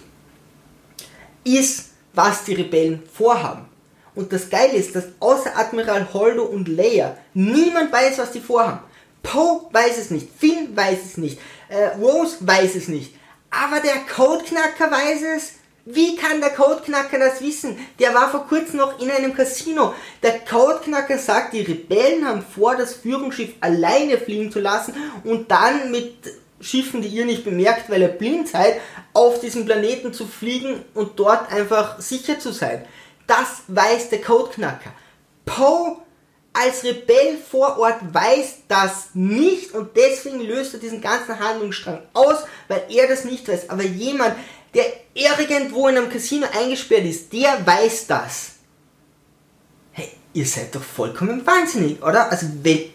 [1.46, 3.66] ist, was die Rebellen vorhaben.
[4.14, 8.89] Und das Geile ist, dass außer Admiral Holdo und Leia niemand weiß, was die vorhaben.
[9.24, 13.14] Poe weiß es nicht, Finn weiß es nicht, äh, Rose weiß es nicht,
[13.50, 15.54] aber der Codeknacker weiß es.
[15.86, 17.76] Wie kann der Codeknacker das wissen?
[17.98, 19.96] Der war vor kurzem noch in einem Casino.
[20.22, 25.90] Der Codeknacker sagt, die Rebellen haben vor, das Führungsschiff alleine fliegen zu lassen und dann
[25.90, 26.16] mit
[26.62, 28.80] Schiffen, die ihr nicht bemerkt, weil ihr blind seid,
[29.14, 32.86] auf diesem Planeten zu fliegen und dort einfach sicher zu sein.
[33.26, 34.92] Das weiß der Codeknacker.
[35.46, 35.98] Poe
[36.60, 42.40] als Rebell vor Ort weiß das nicht und deswegen löst er diesen ganzen Handlungsstrang aus,
[42.68, 43.70] weil er das nicht weiß.
[43.70, 44.36] Aber jemand,
[44.74, 48.52] der irgendwo in einem Casino eingesperrt ist, der weiß das.
[49.94, 52.30] Hey, ihr seid doch vollkommen wahnsinnig, oder?
[52.30, 52.92] Also wenn...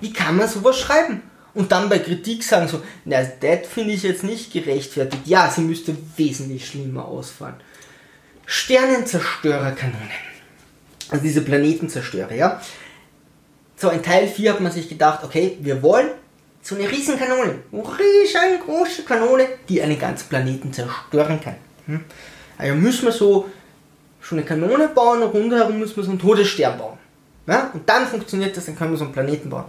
[0.00, 1.22] Wie kann man sowas schreiben?
[1.54, 5.26] Und dann bei Kritik sagen so, na, das finde ich jetzt nicht gerechtfertigt.
[5.26, 7.56] Ja, sie müsste wesentlich schlimmer ausfallen.
[8.46, 10.31] Sternenzerstörerkanone
[11.12, 12.60] also diese Planetenzerstörer, ja.
[13.76, 16.08] So, in Teil 4 hat man sich gedacht, okay, wir wollen
[16.62, 21.56] so eine riesen Kanone, eine riesengroße Kanone, die einen ganzen Planeten zerstören kann.
[21.86, 22.00] Hm?
[22.56, 23.48] Also müssen wir so
[24.20, 26.98] schon eine Kanone bauen, und rundherum müssen wir so einen Todesstern bauen.
[27.46, 27.70] Ja?
[27.74, 29.64] Und dann funktioniert das, dann können wir so einen Planeten bauen.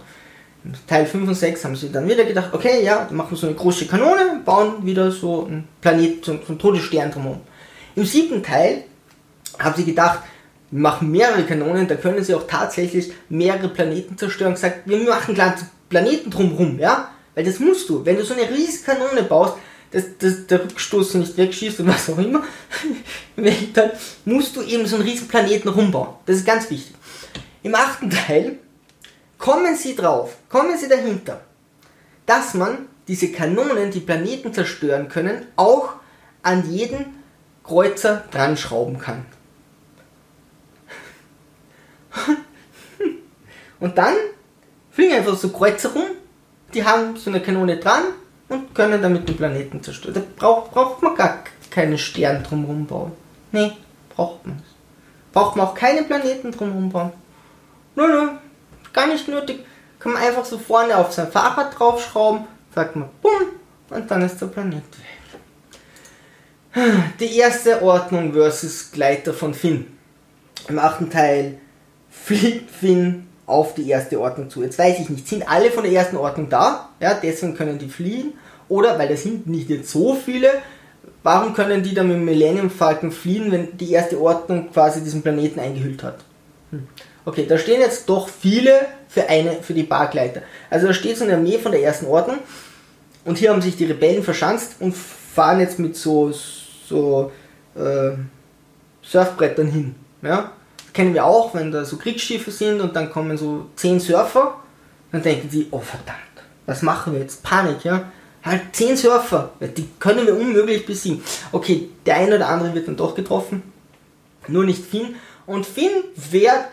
[0.64, 3.36] In Teil 5 und 6 haben sie dann wieder gedacht, okay, ja, dann machen wir
[3.36, 7.40] so eine große Kanone, bauen wieder so einen Planeten, so einen Todesstern drumherum.
[7.96, 8.84] Im siebten Teil
[9.58, 10.20] haben sie gedacht,
[10.80, 14.54] machen mehrere Kanonen, da können sie auch tatsächlich mehrere Planeten zerstören.
[14.54, 17.10] Gesagt, wir machen ganze Planeten drumherum, ja?
[17.34, 18.04] Weil das musst du.
[18.04, 19.54] Wenn du so eine riesige Kanone baust,
[19.92, 22.42] dass, dass der Rückstoß nicht wegschießt und was auch immer,
[23.74, 23.90] dann
[24.24, 26.14] musst du eben so einen riesigen Planeten rumbauen.
[26.26, 26.94] Das ist ganz wichtig.
[27.62, 28.58] Im achten Teil
[29.38, 31.40] kommen sie drauf, kommen sie dahinter,
[32.26, 35.94] dass man diese Kanonen, die Planeten zerstören können, auch
[36.42, 37.06] an jeden
[37.62, 39.24] Kreuzer dran schrauben kann.
[43.84, 44.14] Und dann
[44.92, 46.06] fliegen einfach so Kreuzer rum,
[46.72, 48.04] die haben so eine Kanone dran
[48.48, 50.14] und können damit den Planeten zerstören.
[50.14, 53.12] Da braucht, braucht man gar keine Sterne drumherum bauen.
[53.52, 53.72] Nee,
[54.16, 54.68] braucht man nicht.
[55.34, 57.12] Braucht man auch keine Planeten drumherum bauen.
[57.94, 58.28] Nö, nö,
[58.94, 59.66] gar nicht nötig.
[59.98, 63.48] Kann man einfach so vorne auf sein Fahrrad draufschrauben, sagt man bumm
[63.90, 64.82] und dann ist der Planet
[66.74, 67.02] weg.
[67.20, 69.98] Die erste Ordnung versus Gleiter von Finn.
[70.68, 71.58] Im achten Teil
[72.08, 74.62] fliegt Finn auf die erste Ordnung zu.
[74.62, 76.88] Jetzt weiß ich nicht, sind alle von der ersten Ordnung da?
[77.00, 78.32] Ja, deswegen können die fliehen.
[78.68, 80.48] Oder, weil das sind nicht jetzt so viele,
[81.22, 85.22] warum können die dann mit dem Millennium Falcon fliehen, wenn die erste Ordnung quasi diesen
[85.22, 86.18] Planeten eingehüllt hat?
[86.70, 86.86] Hm.
[87.26, 90.42] Okay, da stehen jetzt doch viele für eine, für die Bargleiter.
[90.68, 92.38] Also da steht so eine Armee von der ersten Ordnung
[93.24, 97.32] und hier haben sich die Rebellen verschanzt und fahren jetzt mit so, so
[97.74, 98.12] äh,
[99.02, 99.94] Surfbrettern hin.
[100.22, 100.52] Ja?
[100.94, 104.54] Kennen wir auch, wenn da so Kriegsschiffe sind und dann kommen so zehn Surfer,
[105.12, 106.18] dann denken sie, oh verdammt,
[106.66, 107.42] was machen wir jetzt?
[107.42, 108.10] Panik, ja?
[108.42, 111.22] Halt 10 Surfer, die können wir unmöglich besiegen.
[111.50, 113.62] Okay, der eine oder andere wird dann doch getroffen,
[114.48, 115.16] nur nicht Finn.
[115.46, 116.66] Und Finn fährt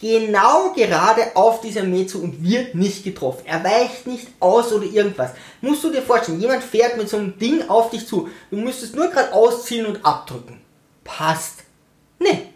[0.00, 3.42] genau gerade auf diese Armee zu und wird nicht getroffen.
[3.44, 5.32] Er weicht nicht aus oder irgendwas.
[5.60, 8.30] Musst du dir vorstellen, jemand fährt mit so einem Ding auf dich zu.
[8.50, 10.60] Du müsstest nur gerade ausziehen und abdrücken.
[11.04, 11.64] Passt.
[12.18, 12.54] Nee.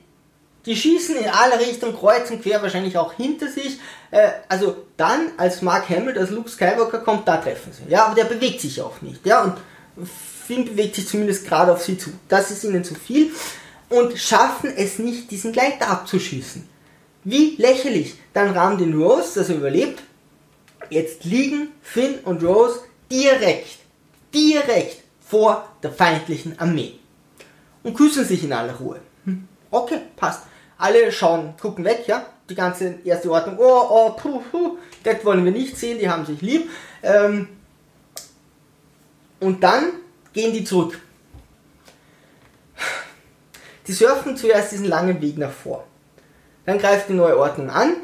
[0.66, 3.78] Die schießen in alle Richtungen, kreuz und quer, wahrscheinlich auch hinter sich.
[4.10, 7.90] Äh, also dann, als Mark Hamill, als Luke Skywalker kommt, da treffen sie.
[7.90, 9.26] Ja, aber der bewegt sich auch nicht.
[9.26, 9.56] Ja, und
[10.46, 12.10] Finn bewegt sich zumindest gerade auf sie zu.
[12.28, 13.32] Das ist ihnen zu viel.
[13.88, 16.66] Und schaffen es nicht, diesen Gleiter abzuschießen.
[17.24, 18.14] Wie lächerlich.
[18.32, 20.02] Dann rammt den Rose, das er überlebt.
[20.90, 23.78] Jetzt liegen Finn und Rose direkt,
[24.34, 26.94] direkt vor der feindlichen Armee.
[27.82, 29.00] Und küssen sich in aller Ruhe.
[29.24, 29.48] Hm.
[29.70, 30.42] Okay, passt.
[30.82, 32.26] Alle schauen, gucken weg, ja.
[32.50, 36.26] Die ganze erste Ordnung, oh, oh, puh, puh, das wollen wir nicht sehen, die haben
[36.26, 36.68] sich lieb.
[37.04, 37.46] Ähm,
[39.38, 39.92] und dann
[40.32, 40.98] gehen die zurück.
[43.86, 45.84] Die surfen zuerst diesen langen Weg nach vor.
[46.66, 47.94] Dann greift die neue Ordnung an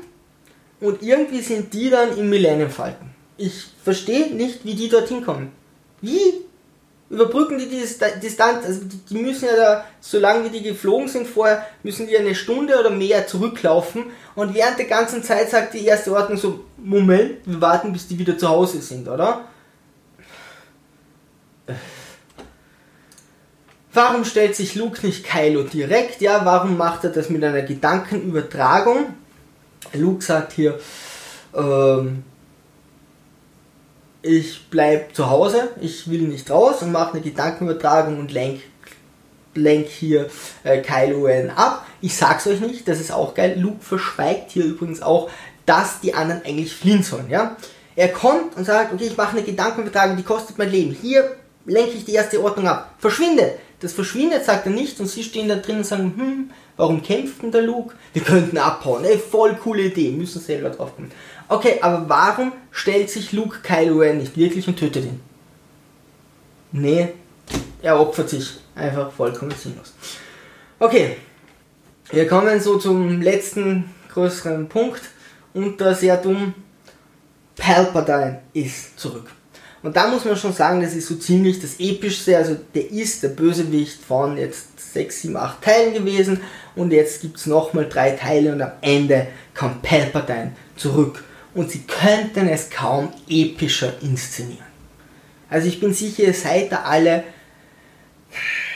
[0.79, 3.11] und irgendwie sind die dann im Millennium Falken.
[3.37, 5.51] Ich verstehe nicht, wie die dorthin kommen.
[6.01, 6.45] Wie
[7.11, 7.85] überbrücken die die
[8.23, 8.66] Distanz?
[8.66, 12.35] Also die, die, müssen ja da, solange wie die geflogen sind vorher, müssen die eine
[12.35, 17.38] Stunde oder mehr zurücklaufen und während der ganzen Zeit sagt die erste Ordnung so, Moment,
[17.47, 19.44] wir warten bis die wieder zu Hause sind, oder?
[23.92, 26.21] Warum stellt sich Luke nicht Kylo direkt?
[26.21, 29.14] Ja, warum macht er das mit einer Gedankenübertragung?
[29.94, 30.79] Luke sagt hier,
[31.55, 32.23] ähm,
[34.22, 38.61] ich bleib zu Hause, ich will nicht raus und mache eine Gedankenübertragung und lenk,
[39.54, 40.28] lenk hier
[40.64, 41.87] äh, Kylo Ren ab.
[42.00, 43.54] Ich sag's euch nicht, das ist auch geil.
[43.59, 45.31] Luke verschweigt hier übrigens auch,
[45.66, 47.31] dass die anderen eigentlich fliehen sollen.
[47.31, 47.57] Ja?
[47.94, 50.96] Er kommt und sagt, okay, ich mache eine Gedankenübertragung, die kostet mein Leben.
[51.00, 52.94] Hier lenke ich die erste Ordnung ab.
[52.98, 53.54] Verschwinde!
[53.81, 57.42] Das verschwindet, sagt er nicht, und sie stehen da drin und sagen, hm, warum kämpft
[57.42, 57.94] denn der Luke?
[58.12, 61.12] Wir könnten abhauen, ey, voll coole Idee, müssen selber drauf kommen.
[61.48, 65.20] Okay, aber warum stellt sich Luke Kylo Ren nicht wirklich und tötet ihn?
[66.72, 67.08] Nee,
[67.80, 69.94] er opfert sich einfach vollkommen sinnlos.
[70.78, 71.16] Okay,
[72.11, 75.00] wir kommen so zum letzten größeren Punkt
[75.54, 76.54] und da sehr dumm,
[77.56, 79.30] Palpatine ist zurück.
[79.82, 82.37] Und da muss man schon sagen, das ist so ziemlich das Epischste.
[82.37, 86.40] Also der ist der Bösewicht von jetzt 6, 7, 8 Teilen gewesen.
[86.74, 91.22] Und jetzt gibt es nochmal drei Teile und am Ende kommt Palpatine zurück.
[91.59, 94.64] Und sie könnten es kaum epischer inszenieren.
[95.51, 97.25] Also ich bin sicher, ihr seid da alle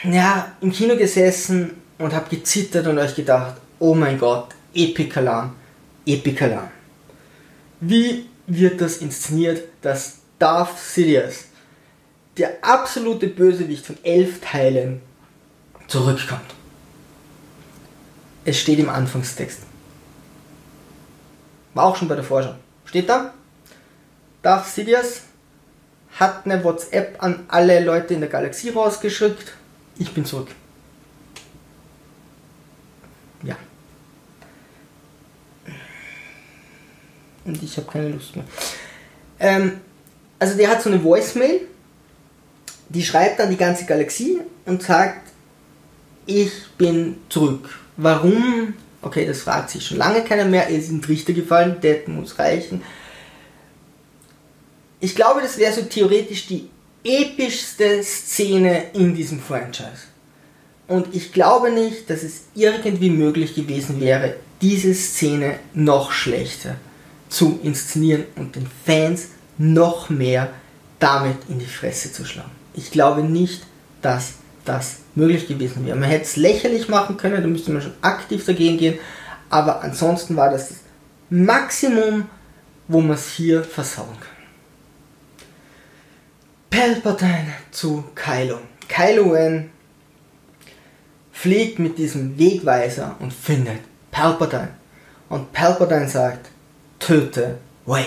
[0.03, 5.53] ja, im Kino gesessen und habt gezittert und euch gedacht, oh mein Gott, Epikalan,
[6.05, 6.69] Epikalan.
[7.79, 11.45] Wie wird das inszeniert, dass Darth Sidious,
[12.35, 15.01] der absolute Bösewicht von elf Teilen,
[15.87, 16.53] zurückkommt.
[18.43, 19.59] Es steht im Anfangstext.
[21.75, 22.55] War auch schon bei der Vorschau.
[22.93, 23.33] Steht da?
[24.43, 25.21] Darth Sidious
[26.19, 29.51] hat eine WhatsApp an alle Leute in der Galaxie rausgeschickt.
[29.97, 30.49] Ich bin zurück.
[33.41, 33.55] Ja.
[37.45, 38.45] Und ich habe keine Lust mehr.
[39.39, 39.81] Ähm,
[40.37, 41.61] also der hat so eine Voicemail,
[42.89, 45.31] die schreibt dann die ganze Galaxie und sagt,
[46.27, 47.79] ich bin zurück.
[47.97, 48.75] Warum?
[49.03, 50.71] Okay, das fragt sich schon lange keiner mehr.
[50.71, 52.81] Es sind Richter gefallen, das muss reichen.
[54.99, 56.69] Ich glaube, das wäre so theoretisch die
[57.03, 60.07] epischste Szene in diesem Franchise.
[60.87, 66.77] Und ich glaube nicht, dass es irgendwie möglich gewesen wäre, diese Szene noch schlechter
[67.27, 70.53] zu inszenieren und den Fans noch mehr
[70.99, 72.51] damit in die Fresse zu schlagen.
[72.73, 73.63] Ich glaube nicht,
[74.01, 75.97] dass das möglich gewesen wäre.
[75.97, 78.99] Man hätte es lächerlich machen können, da müsste man schon aktiv dagegen gehen,
[79.49, 80.77] aber ansonsten war das das
[81.29, 82.29] Maximum,
[82.87, 84.29] wo man es hier versauen kann.
[86.69, 88.59] Palpatine zu Kylo.
[88.87, 89.69] Kylo Ren
[91.31, 93.79] fliegt mit diesem Wegweiser und findet
[94.11, 94.69] Palpatine.
[95.29, 96.49] Und Palpatine sagt,
[96.99, 98.05] töte Wei.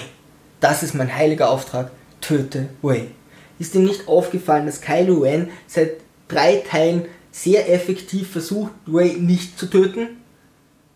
[0.61, 1.91] Das ist mein heiliger Auftrag.
[2.21, 3.11] Töte Wayne.
[3.59, 5.93] Ist ihm nicht aufgefallen, dass Kylo Ren seit
[6.29, 10.23] drei Teilen sehr effektiv versucht, Wayne nicht zu töten?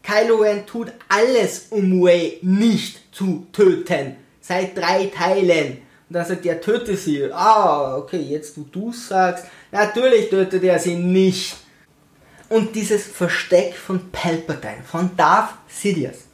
[0.03, 4.17] Kylo Ren tut alles, um Wayne nicht zu töten.
[4.41, 5.79] Seit drei Teilen.
[6.09, 7.31] Und dann sagt er, töte sie.
[7.33, 11.57] Ah, okay, jetzt wo du sagst, natürlich tötet er sie nicht.
[12.49, 16.25] Und dieses Versteck von Palpatine, von Darth Sidious,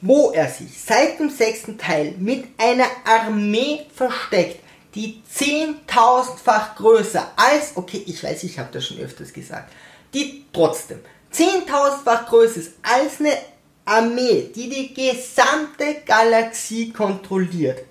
[0.00, 4.60] wo er sich seit dem sechsten Teil mit einer Armee versteckt,
[4.94, 9.72] die zehntausendfach größer als, okay, ich weiß, ich habe das schon öfters gesagt,
[10.12, 11.00] die trotzdem
[11.30, 13.36] zehntausendfach größer ist als eine
[13.84, 17.84] Armee, die die gesamte Galaxie kontrolliert.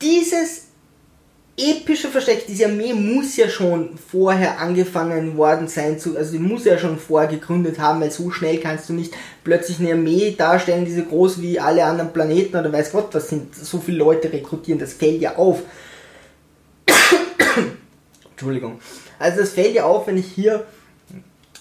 [0.00, 0.66] Dieses
[1.56, 6.64] epische Versteck, diese Armee muss ja schon vorher angefangen worden sein, zu, also die muss
[6.64, 10.84] ja schon vorher gegründet haben, weil so schnell kannst du nicht plötzlich eine Armee darstellen,
[10.84, 14.32] die so groß wie alle anderen Planeten oder weiß Gott was sind, so viele Leute
[14.32, 15.62] rekrutieren, das fällt ja auf.
[18.30, 18.80] Entschuldigung.
[19.18, 20.66] Also das fällt ja auf, wenn ich hier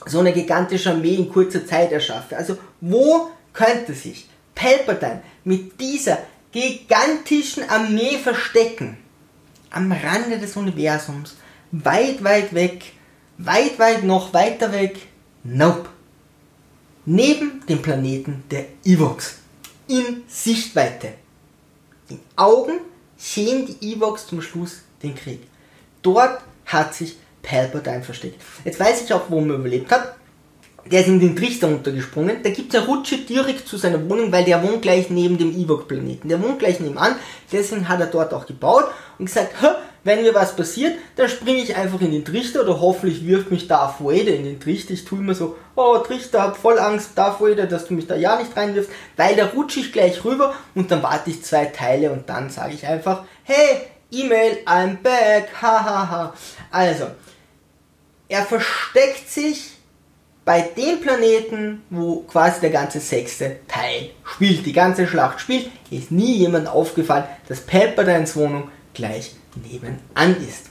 [0.05, 2.37] so eine gigantische Armee in kurzer Zeit erschaffe.
[2.37, 6.17] Also wo könnte sich Palpatine mit dieser
[6.51, 8.97] gigantischen Armee verstecken?
[9.71, 11.35] Am Rande des Universums,
[11.71, 12.83] weit, weit weg,
[13.37, 15.07] weit, weit noch weiter weg.
[15.43, 15.89] Nope.
[17.05, 19.37] Neben dem Planeten der Evox.
[19.87, 21.13] In Sichtweite.
[22.09, 22.79] Die Augen
[23.17, 25.41] sehen die Evox zum Schluss den Krieg.
[26.01, 28.41] Dort hat sich Palpatine versteckt.
[28.65, 30.15] Jetzt weiß ich auch, wo man überlebt hat.
[30.89, 32.41] Der ist in den Trichter runtergesprungen.
[32.43, 35.55] Da gibt es eine Rutsche direkt zu seiner Wohnung, weil der wohnt gleich neben dem
[35.55, 36.27] Ewok-Planeten.
[36.27, 37.15] Der wohnt gleich nebenan.
[37.51, 38.85] Deswegen hat er dort auch gebaut
[39.19, 39.53] und gesagt,
[40.03, 43.67] wenn mir was passiert, dann springe ich einfach in den Trichter oder hoffentlich wirft mich
[43.67, 44.93] Darth Vader in den Trichter.
[44.93, 48.15] Ich tue immer so, oh Trichter, hab voll Angst, Darth Vader, dass du mich da
[48.15, 52.11] ja nicht reinwirfst, weil da rutsche ich gleich rüber und dann warte ich zwei Teile
[52.11, 56.33] und dann sage ich einfach, hey, E-Mail, I'm back, hahaha.
[56.71, 57.05] Also,
[58.27, 59.77] er versteckt sich
[60.43, 66.11] bei dem Planeten, wo quasi der ganze sechste Teil spielt, die ganze Schlacht spielt, ist
[66.11, 70.65] nie jemand aufgefallen, dass Palpatines Wohnung gleich nebenan ist.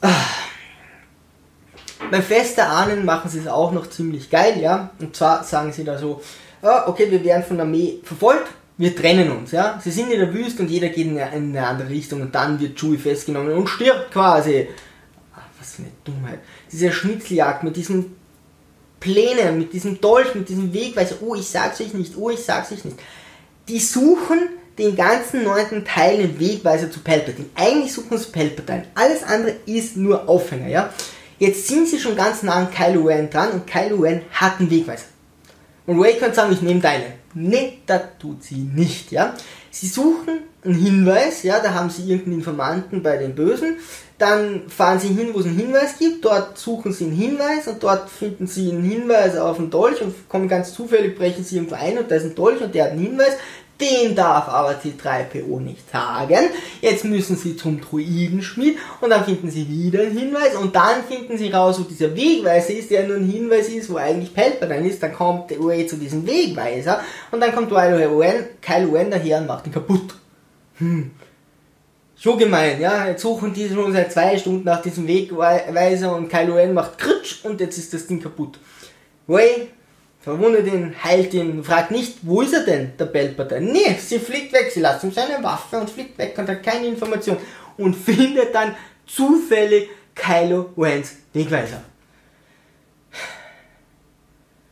[0.00, 0.26] Ah.
[2.22, 4.90] Fest der Ahnen machen sie es auch noch ziemlich geil, ja.
[4.98, 6.22] Und zwar sagen sie da so,
[6.62, 8.48] ah, okay, wir werden von der Armee verfolgt,
[8.78, 9.80] wir trennen uns, ja.
[9.82, 12.78] Sie sind in der Wüste und jeder geht in eine andere Richtung und dann wird
[12.78, 14.68] Chewie festgenommen und stirbt quasi
[15.60, 16.40] was für eine Dummheit.
[16.72, 18.16] Diese Schnitzeljagd mit diesen
[19.00, 22.70] Plänen, mit diesem Dolch, mit diesem Wegweiser, oh, ich sag's euch nicht, oh, ich sag's
[22.70, 22.98] euch nicht.
[23.68, 24.38] Die suchen
[24.78, 27.48] den ganzen neunten Teil den Wegweiser zu Palpatine.
[27.54, 28.84] Eigentlich suchen sie Palpatine.
[28.94, 30.92] Alles andere ist nur Aufhänger, ja.
[31.38, 34.70] Jetzt sind sie schon ganz nah an Kylo Ren dran und Kylo Ren hat einen
[34.70, 35.06] Wegweiser.
[35.86, 37.19] Und Ray kann sagen, ich nehme deine.
[37.34, 39.34] Nee, das tut sie nicht, ja.
[39.70, 43.76] Sie suchen einen Hinweis, ja, da haben sie irgendeinen Informanten bei den Bösen,
[44.18, 47.82] dann fahren sie hin, wo es einen Hinweis gibt, dort suchen sie einen Hinweis und
[47.82, 51.76] dort finden sie einen Hinweis auf einen Dolch und kommen ganz zufällig, brechen sie irgendwo
[51.76, 53.36] ein und da ist ein Dolch und der hat einen Hinweis,
[53.80, 56.50] den darf aber C3PO nicht sagen.
[56.80, 61.38] Jetzt müssen sie zum Druidenschmied und dann finden sie wieder einen Hinweis und dann finden
[61.38, 65.02] sie raus, wo dieser Wegweiser ist, der nur ein Hinweis ist, wo eigentlich Palpatine ist.
[65.02, 69.46] Dann kommt der Ray zu diesem Wegweiser und dann kommt Ren, Kylo Ren daher und
[69.46, 70.14] macht ihn kaputt.
[70.78, 71.10] Hm.
[72.16, 73.06] So gemein, ja.
[73.06, 77.44] Jetzt suchen die schon seit zwei Stunden nach diesem Wegweiser und Kylo Ren macht Kritsch
[77.44, 78.58] und jetzt ist das Ding kaputt.
[79.28, 79.68] Ray
[80.20, 83.72] verwundet ihn, heilt ihn, fragt nicht, wo ist er denn, der Palpatine?
[83.72, 86.86] Nee, sie fliegt weg, sie lässt ihm seine Waffe und fliegt weg und hat keine
[86.86, 87.38] Information
[87.76, 91.82] und findet dann zufällig Kylo Rens Wegweiser.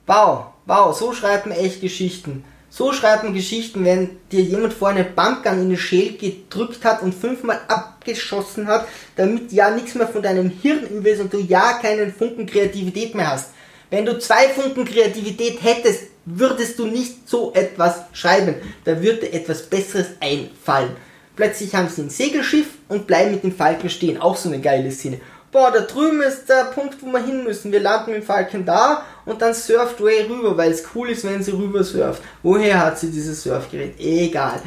[0.06, 2.44] Wow, wow, so schreibt man echt Geschichten.
[2.70, 7.02] So schreibt man Geschichten, wenn dir jemand vor eine Pumpgun in den Schäl gedrückt hat
[7.02, 11.38] und fünfmal abgeschossen hat, damit ja nichts mehr von deinem Hirn übel ist und du
[11.38, 13.50] ja keinen Funken Kreativität mehr hast.
[13.90, 18.56] Wenn du zwei Funken Kreativität hättest, würdest du nicht so etwas schreiben.
[18.84, 20.96] Da würde etwas Besseres einfallen.
[21.36, 24.20] Plötzlich haben sie ein Segelschiff und bleiben mit dem Falken stehen.
[24.20, 25.20] Auch so eine geile Szene
[25.50, 27.72] boah, da drüben ist der Punkt, wo wir hin müssen.
[27.72, 31.24] Wir landen mit dem Falken da und dann surft Ray rüber, weil es cool ist,
[31.24, 32.22] wenn sie rüber surft.
[32.42, 33.98] Woher hat sie dieses Surfgerät?
[33.98, 34.60] Egal.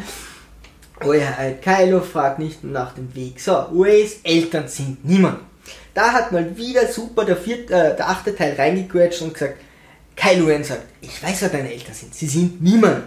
[1.00, 3.40] Woher halt Kylo fragt nicht nach dem Weg.
[3.40, 5.40] So, Rays Eltern sind niemand.
[5.94, 9.56] Da hat mal wieder super der, vierte, äh, der achte Teil reingequetscht und gesagt,
[10.16, 12.14] Kylo Ren sagt, ich weiß, wer deine Eltern sind.
[12.14, 13.04] Sie sind niemand.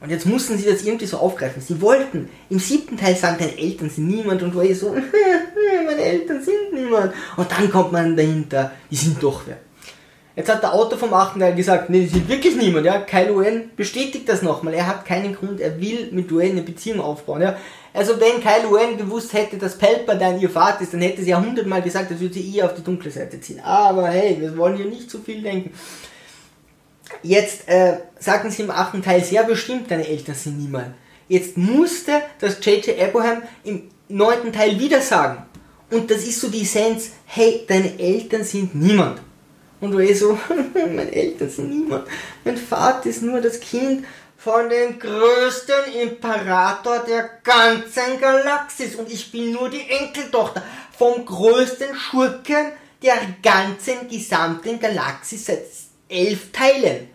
[0.00, 1.62] Und jetzt mussten sie das irgendwie so aufgreifen.
[1.62, 4.94] Sie wollten im siebten Teil sagen, deine Eltern sind niemand und Ray so,
[5.86, 7.14] meine Eltern sind niemand.
[7.36, 9.56] Und dann kommt man dahinter, die sind doch wer.
[10.36, 12.98] Jetzt hat der Autor vom achten Teil gesagt, nee, die sind wirklich niemand, ja.
[13.00, 14.74] Kylo Ren bestätigt das nochmal.
[14.74, 17.56] Er hat keinen Grund, er will mit Ray eine Beziehung aufbauen, ja.
[17.94, 21.40] Also wenn Kylo Ren gewusst hätte, dass Palpatine ihr Vater ist, dann hätte sie ja
[21.40, 23.60] hundertmal gesagt, das würde sie eher auf die dunkle Seite ziehen.
[23.60, 25.72] Aber hey, wir wollen hier nicht zu viel denken.
[27.22, 30.94] Jetzt äh, sagten sie im achten Teil sehr bestimmt, deine Eltern sind niemand.
[31.28, 33.00] Jetzt musste das J.J.
[33.00, 35.44] Abraham im neunten Teil wieder sagen.
[35.90, 39.20] Und das ist so die Essenz, hey, deine Eltern sind niemand.
[39.80, 40.36] Und du so,
[40.74, 42.08] meine Eltern sind niemand.
[42.44, 44.04] Mein Vater ist nur das Kind
[44.44, 50.62] von dem größten Imperator der ganzen Galaxis und ich bin nur die Enkeltochter
[50.98, 52.72] vom größten Schurken
[53.02, 55.64] der ganzen gesamten Galaxis seit
[56.10, 57.08] elf Teilen.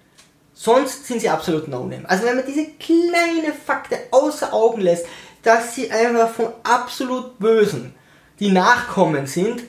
[0.55, 2.09] Sonst sind sie absolut no-name.
[2.09, 5.05] Also wenn man diese kleine Fakte außer Augen lässt,
[5.43, 7.93] dass sie einfach von absolut Bösen
[8.39, 9.61] die Nachkommen sind,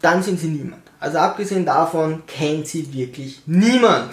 [0.00, 0.82] dann sind sie niemand.
[0.98, 4.12] Also abgesehen davon kennt sie wirklich niemand.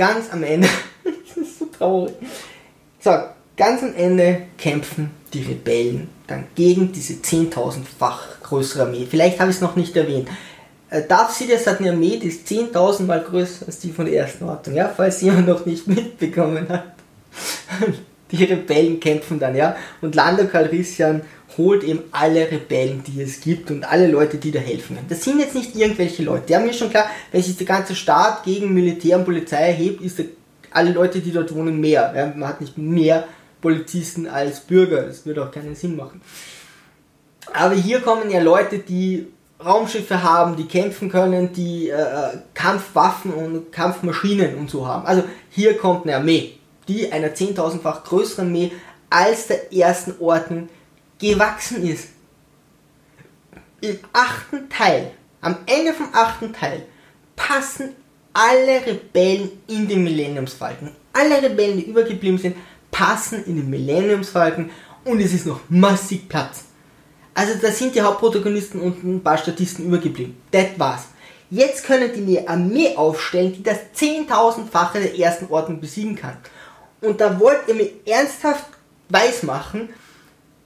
[0.00, 0.66] Ganz am Ende,
[1.04, 2.14] das ist so traurig.
[3.00, 3.10] So,
[3.54, 9.06] ganz am Ende kämpfen die Rebellen dann gegen diese 10.000-fach größere Armee.
[9.10, 10.26] Vielleicht habe ich es noch nicht erwähnt.
[10.88, 14.14] Äh, Darth Sidious hat eine Armee, die ist 10.000 mal größer als die von der
[14.14, 16.94] ersten Ordnung, ja, falls jemand noch nicht mitbekommen hat.
[18.30, 21.20] Die Rebellen kämpfen dann, ja, und Lando Calrissian
[21.56, 25.08] holt eben alle Rebellen, die es gibt und alle Leute, die da helfen können.
[25.08, 26.44] Das sind jetzt nicht irgendwelche Leute.
[26.48, 30.00] Die haben mir schon klar, wenn sich der ganze Staat gegen Militär und Polizei erhebt,
[30.02, 30.20] ist
[30.70, 32.12] alle Leute, die dort wohnen, mehr.
[32.16, 33.26] Ja, man hat nicht mehr
[33.60, 35.02] Polizisten als Bürger.
[35.02, 36.20] Das würde auch keinen Sinn machen.
[37.52, 39.26] Aber hier kommen ja Leute, die
[39.64, 45.06] Raumschiffe haben, die kämpfen können, die äh, Kampfwaffen und Kampfmaschinen und so haben.
[45.06, 46.52] Also hier kommt eine Armee,
[46.88, 48.72] die einer 10.000-fach größeren Armee
[49.10, 50.68] als der ersten Ordnung
[51.20, 52.08] gewachsen ist.
[53.80, 56.86] Im achten Teil, am Ende vom achten Teil,
[57.36, 57.90] passen
[58.32, 60.90] alle Rebellen in den Millenniumsfalken.
[61.12, 62.56] Alle Rebellen, die übergeblieben sind,
[62.90, 64.70] passen in den Millenniumsfalken
[65.04, 66.64] und es ist noch massig Platz.
[67.34, 70.36] Also da sind die Hauptprotagonisten und ein paar Statisten übergeblieben.
[70.50, 71.04] Das war's.
[71.48, 76.36] Jetzt können die eine Armee aufstellen, die das 10.000-fache der ersten Ordnung besiegen kann.
[77.00, 78.66] Und da wollt ihr mir ernsthaft
[79.08, 79.88] weismachen,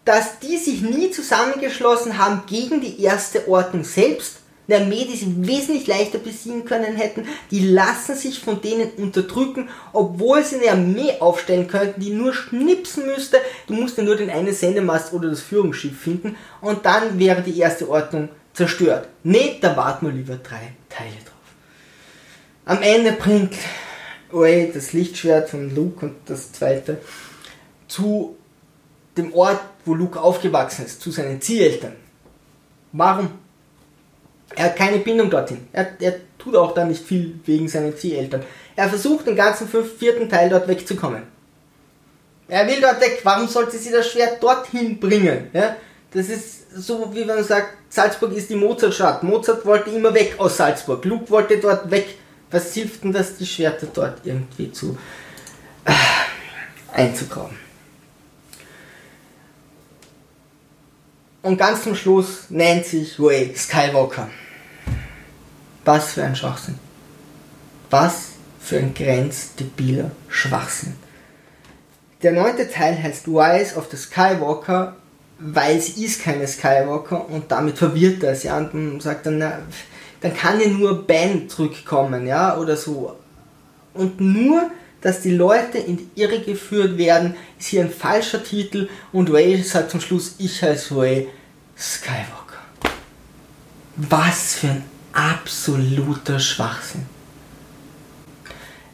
[0.05, 5.47] dass die sich nie zusammengeschlossen haben gegen die erste Ordnung selbst, eine Armee, die sie
[5.47, 11.21] wesentlich leichter besiegen können hätten, die lassen sich von denen unterdrücken, obwohl sie eine Armee
[11.21, 13.39] aufstellen könnten, die nur schnipsen müsste.
[13.67, 17.59] Du musst ja nur den einen Sendemast oder das Führungsschiff finden und dann wäre die
[17.59, 19.09] erste Ordnung zerstört.
[19.23, 21.35] Nee, da warten wir lieber drei Teile drauf.
[22.65, 23.55] Am Ende bringt
[24.33, 26.99] Ray das Lichtschwert von Luke und das zweite
[27.87, 28.34] zu
[29.17, 31.95] dem Ort, wo Luke aufgewachsen ist, zu seinen Zieheltern.
[32.93, 33.31] Warum?
[34.57, 35.67] Er hat keine Bindung dorthin.
[35.73, 38.43] Er, er tut auch da nicht viel wegen seinen Zieheltern.
[38.77, 41.23] Er versucht den ganzen fünf, vierten Teil dort wegzukommen.
[42.49, 43.21] Er will dort weg.
[43.25, 45.49] Warum sollte sie das Schwert dorthin bringen?
[45.53, 45.77] Ja?
[46.13, 49.23] Das ist so, wie man sagt, Salzburg ist die Mozartstadt.
[49.23, 51.05] Mozart wollte immer weg aus Salzburg.
[51.05, 52.07] Luke wollte dort weg.
[52.51, 54.97] Was hilft denn das, die Schwerter dort irgendwie zu
[55.85, 55.93] äh,
[56.93, 57.64] einzugraben?
[61.45, 64.31] Und ganz zum Schluss nennt sich Ray Skywalker.
[65.85, 66.79] Was für ein Schwachsinn.
[67.91, 68.29] Was
[68.59, 70.97] für ein grenzdebiler Schwachsinn.
[72.23, 74.97] Der neunte Teil heißt Rise of the Skywalker,
[75.39, 79.59] weil sie ist keine Skywalker und damit verwirrt er sie und sagt dann, na,
[80.23, 83.19] dann kann ja nur Ben zurückkommen, ja, oder so.
[83.93, 84.71] Und nur,
[85.05, 89.63] dass die Leute in die Irre geführt werden, ist hier ein falscher Titel und Ray
[89.63, 91.29] sagt zum Schluss, ich heiße Ray
[91.77, 92.63] Skywalker.
[93.97, 97.03] Was für ein absoluter Schwachsinn.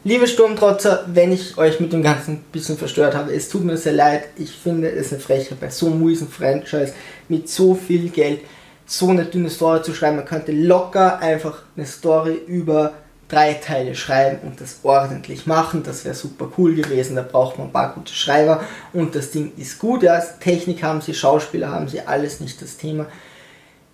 [0.03, 3.77] Liebe Sturmtrotzer, wenn ich euch mit dem Ganzen ein bisschen verstört habe, es tut mir
[3.77, 4.25] sehr leid.
[4.35, 6.93] Ich finde es eine Frechheit bei so einem miesen Franchise
[7.29, 8.41] mit so viel Geld
[8.85, 10.17] so eine dünne Story zu schreiben.
[10.17, 12.95] Man könnte locker einfach eine Story über
[13.31, 15.83] drei Teile schreiben und das ordentlich machen.
[15.83, 17.15] Das wäre super cool gewesen.
[17.15, 18.63] Da braucht man ein paar gute Schreiber
[18.93, 20.03] und das Ding ist gut.
[20.03, 23.05] Ja, Technik haben sie, Schauspieler haben sie, alles nicht das Thema.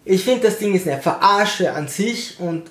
[0.05, 2.63] Ich finde, das Ding ist eine Verarsche an sich und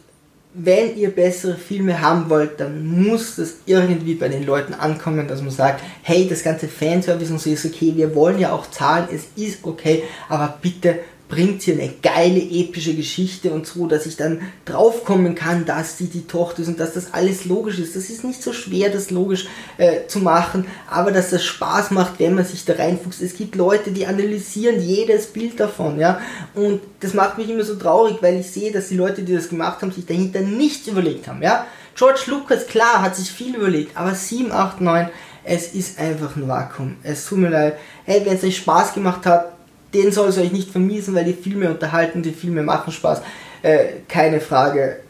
[0.59, 5.43] wenn ihr bessere Filme haben wollt, dann muss das irgendwie bei den Leuten ankommen, dass
[5.43, 9.07] man sagt, hey, das ganze Fanservice und so ist okay, wir wollen ja auch zahlen,
[9.13, 14.17] es ist okay, aber bitte bringt hier eine geile epische Geschichte und so, dass ich
[14.17, 17.97] dann draufkommen kann, dass sie die Tochter ist und dass das alles logisch ist.
[17.97, 19.47] Das ist nicht so schwer, das logisch
[19.77, 23.21] äh, zu machen, aber dass das Spaß macht, wenn man sich da reinfuchst.
[23.21, 26.21] Es gibt Leute, die analysieren jedes Bild davon, ja,
[26.55, 29.49] und das macht mich immer so traurig, weil ich sehe, dass die Leute, die das
[29.49, 31.67] gemacht haben, sich dahinter nichts überlegt haben, ja.
[31.97, 35.09] George Lucas, klar, hat sich viel überlegt, aber 7, 8, 9,
[35.45, 36.97] es ist einfach ein Vakuum.
[37.03, 37.79] Es tut mir leid.
[38.05, 39.56] Hey, wenn es euch Spaß gemacht hat,
[39.95, 43.23] den soll es euch nicht vermiesen, weil die Filme unterhalten, die Filme machen Spaß.
[43.63, 45.01] Äh, keine Frage.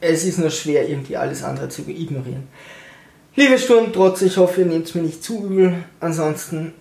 [0.00, 2.46] Es ist nur schwer, irgendwie alles andere zu ignorieren.
[3.34, 5.84] Liebe Sturmtrotz, ich hoffe, ihr nehmt es mir nicht zu übel.
[6.00, 6.72] Ansonsten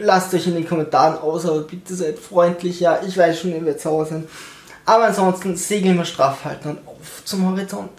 [0.00, 2.80] lasst euch in den Kommentaren aus, aber bitte seid freundlich.
[2.80, 4.26] Ja, ich weiß schon, ihr werdet sauer sein.
[4.86, 7.90] Aber ansonsten segeln wir straff halten und auf zum Horizont.